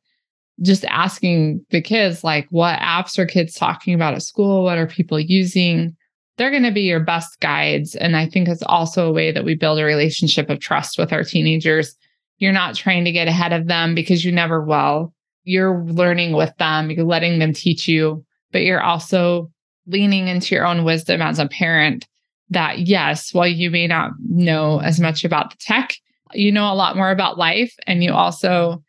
[0.63, 4.63] just asking the kids like what apps are kids talking about at school?
[4.63, 5.97] What are people using?
[6.37, 7.95] They're going to be your best guides.
[7.95, 11.13] And i think it's also a way that we build a relationship of trust with
[11.13, 11.95] our teenagers.
[12.39, 15.15] You're not trying to get ahead of them because you never will.
[15.45, 19.51] You're learning with them you're letting them teach you but you're also
[19.87, 22.07] leaning into your own wisdom as a parent
[22.51, 25.95] that yes, while you may not know as much about the tech,
[26.33, 28.83] you know a lot more about life and you also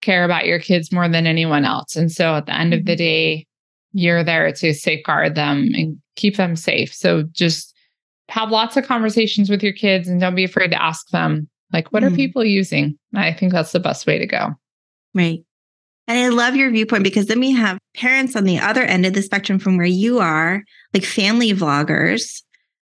[0.00, 1.96] care about your kids more than anyone else.
[1.96, 2.98] And so at the end of the mm-hmm.
[2.98, 3.46] day,
[3.92, 6.94] you're there to safeguard them and keep them safe.
[6.94, 7.74] So just
[8.28, 11.92] have lots of conversations with your kids and don't be afraid to ask them, like,
[11.92, 12.12] what mm.
[12.12, 12.96] are people using?
[13.14, 14.50] I think that's the best way to go.
[15.14, 15.40] Right.
[16.06, 19.14] And I love your viewpoint because then we have parents on the other end of
[19.14, 20.62] the spectrum from where you are,
[20.94, 22.42] like family vloggers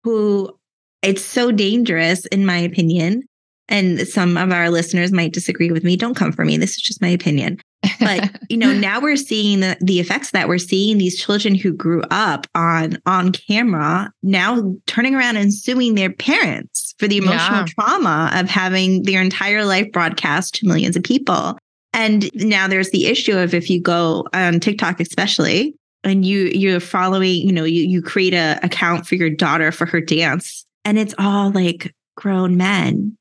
[0.05, 0.57] who
[1.03, 3.25] it's so dangerous, in my opinion.
[3.69, 5.97] And some of our listeners might disagree with me.
[5.97, 6.57] Don't come for me.
[6.57, 7.59] This is just my opinion.
[8.01, 11.73] But you know, now we're seeing the, the effects that we're seeing these children who
[11.73, 17.59] grew up on on camera now turning around and suing their parents for the emotional
[17.59, 17.67] yeah.
[17.67, 21.57] trauma of having their entire life broadcast to millions of people.
[21.95, 25.75] And now there's the issue of if you go on TikTok, especially,
[26.05, 29.87] and you you're following you know you you create a account for your daughter for
[29.87, 33.17] her dance and it's all like grown men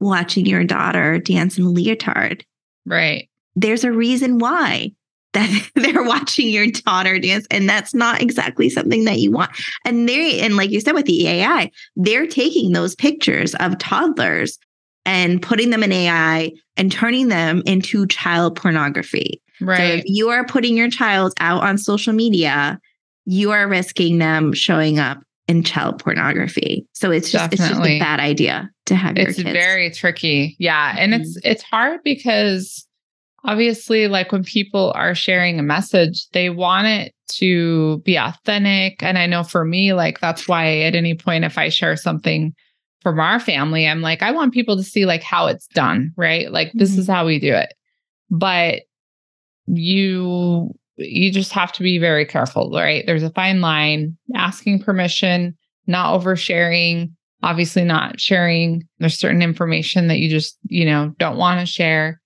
[0.00, 2.44] watching your daughter dance in a leotard.
[2.86, 3.28] Right.
[3.56, 4.92] There's a reason why
[5.34, 9.50] that they're watching your daughter dance and that's not exactly something that you want.
[9.84, 14.58] And they and like you said with the ai they're taking those pictures of toddlers
[15.04, 19.76] and putting them in ai and turning them into child pornography Right.
[19.76, 22.80] So if you are putting your child out on social media,
[23.24, 26.86] you are risking them showing up in child pornography.
[26.92, 27.64] So it's just Definitely.
[27.64, 30.56] it's just a bad idea to have it's very tricky.
[30.58, 30.94] Yeah.
[30.98, 31.22] And mm-hmm.
[31.22, 32.86] it's it's hard because
[33.44, 39.02] obviously like when people are sharing a message, they want it to be authentic.
[39.02, 42.54] And I know for me, like that's why at any point if I share something
[43.02, 46.50] from our family, I'm like, I want people to see like how it's done, right?
[46.50, 46.98] Like this Mhm.
[47.00, 47.74] is how we do it.
[48.30, 48.82] But
[49.66, 53.04] you you just have to be very careful, right?
[53.06, 55.56] There's a fine line, asking permission,
[55.86, 57.10] not oversharing,
[57.42, 58.86] obviously not sharing.
[58.98, 62.20] There's certain information that you just, you know, don't want to share.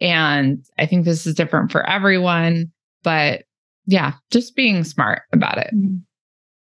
[0.00, 2.72] And I think this is different for everyone,
[3.02, 3.42] but
[3.86, 5.70] yeah, just being smart about it.
[5.74, 5.96] Mm-hmm.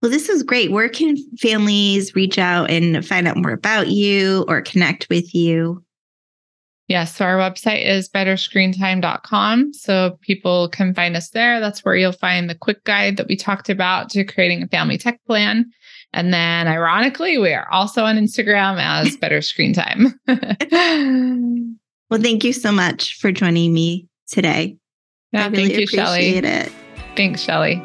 [0.01, 0.71] Well, this is great.
[0.71, 5.83] Where can families reach out and find out more about you or connect with you?
[6.91, 7.15] Yes.
[7.15, 9.73] So our website is betterscreentime.com.
[9.73, 11.59] So people can find us there.
[11.61, 14.97] That's where you'll find the quick guide that we talked about to creating a family
[14.97, 15.65] tech plan.
[16.13, 20.19] And then ironically, we are also on Instagram as Better Screen Time.
[22.09, 24.75] Well, thank you so much for joining me today.
[25.31, 26.37] yeah, I really thank you, Shelly.
[26.37, 26.71] appreciate it.
[27.15, 27.81] Thanks, Shelly.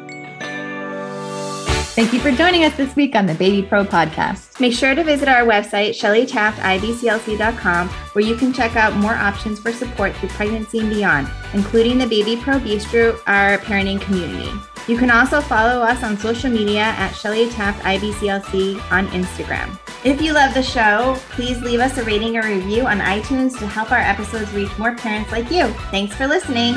[1.97, 4.59] Thank you for joining us this week on the Baby Pro podcast.
[4.59, 9.71] Make sure to visit our website, shellytaftibclc.com, where you can check out more options for
[9.71, 14.51] support through pregnancy and beyond, including the Baby Pro Bistro, our parenting community.
[14.87, 19.79] You can also follow us on social media at Shelly Taft IBCLC on Instagram.
[20.05, 23.65] If you love the show, please leave us a rating or review on iTunes to
[23.65, 25.65] help our episodes reach more parents like you.
[25.89, 26.75] Thanks for listening.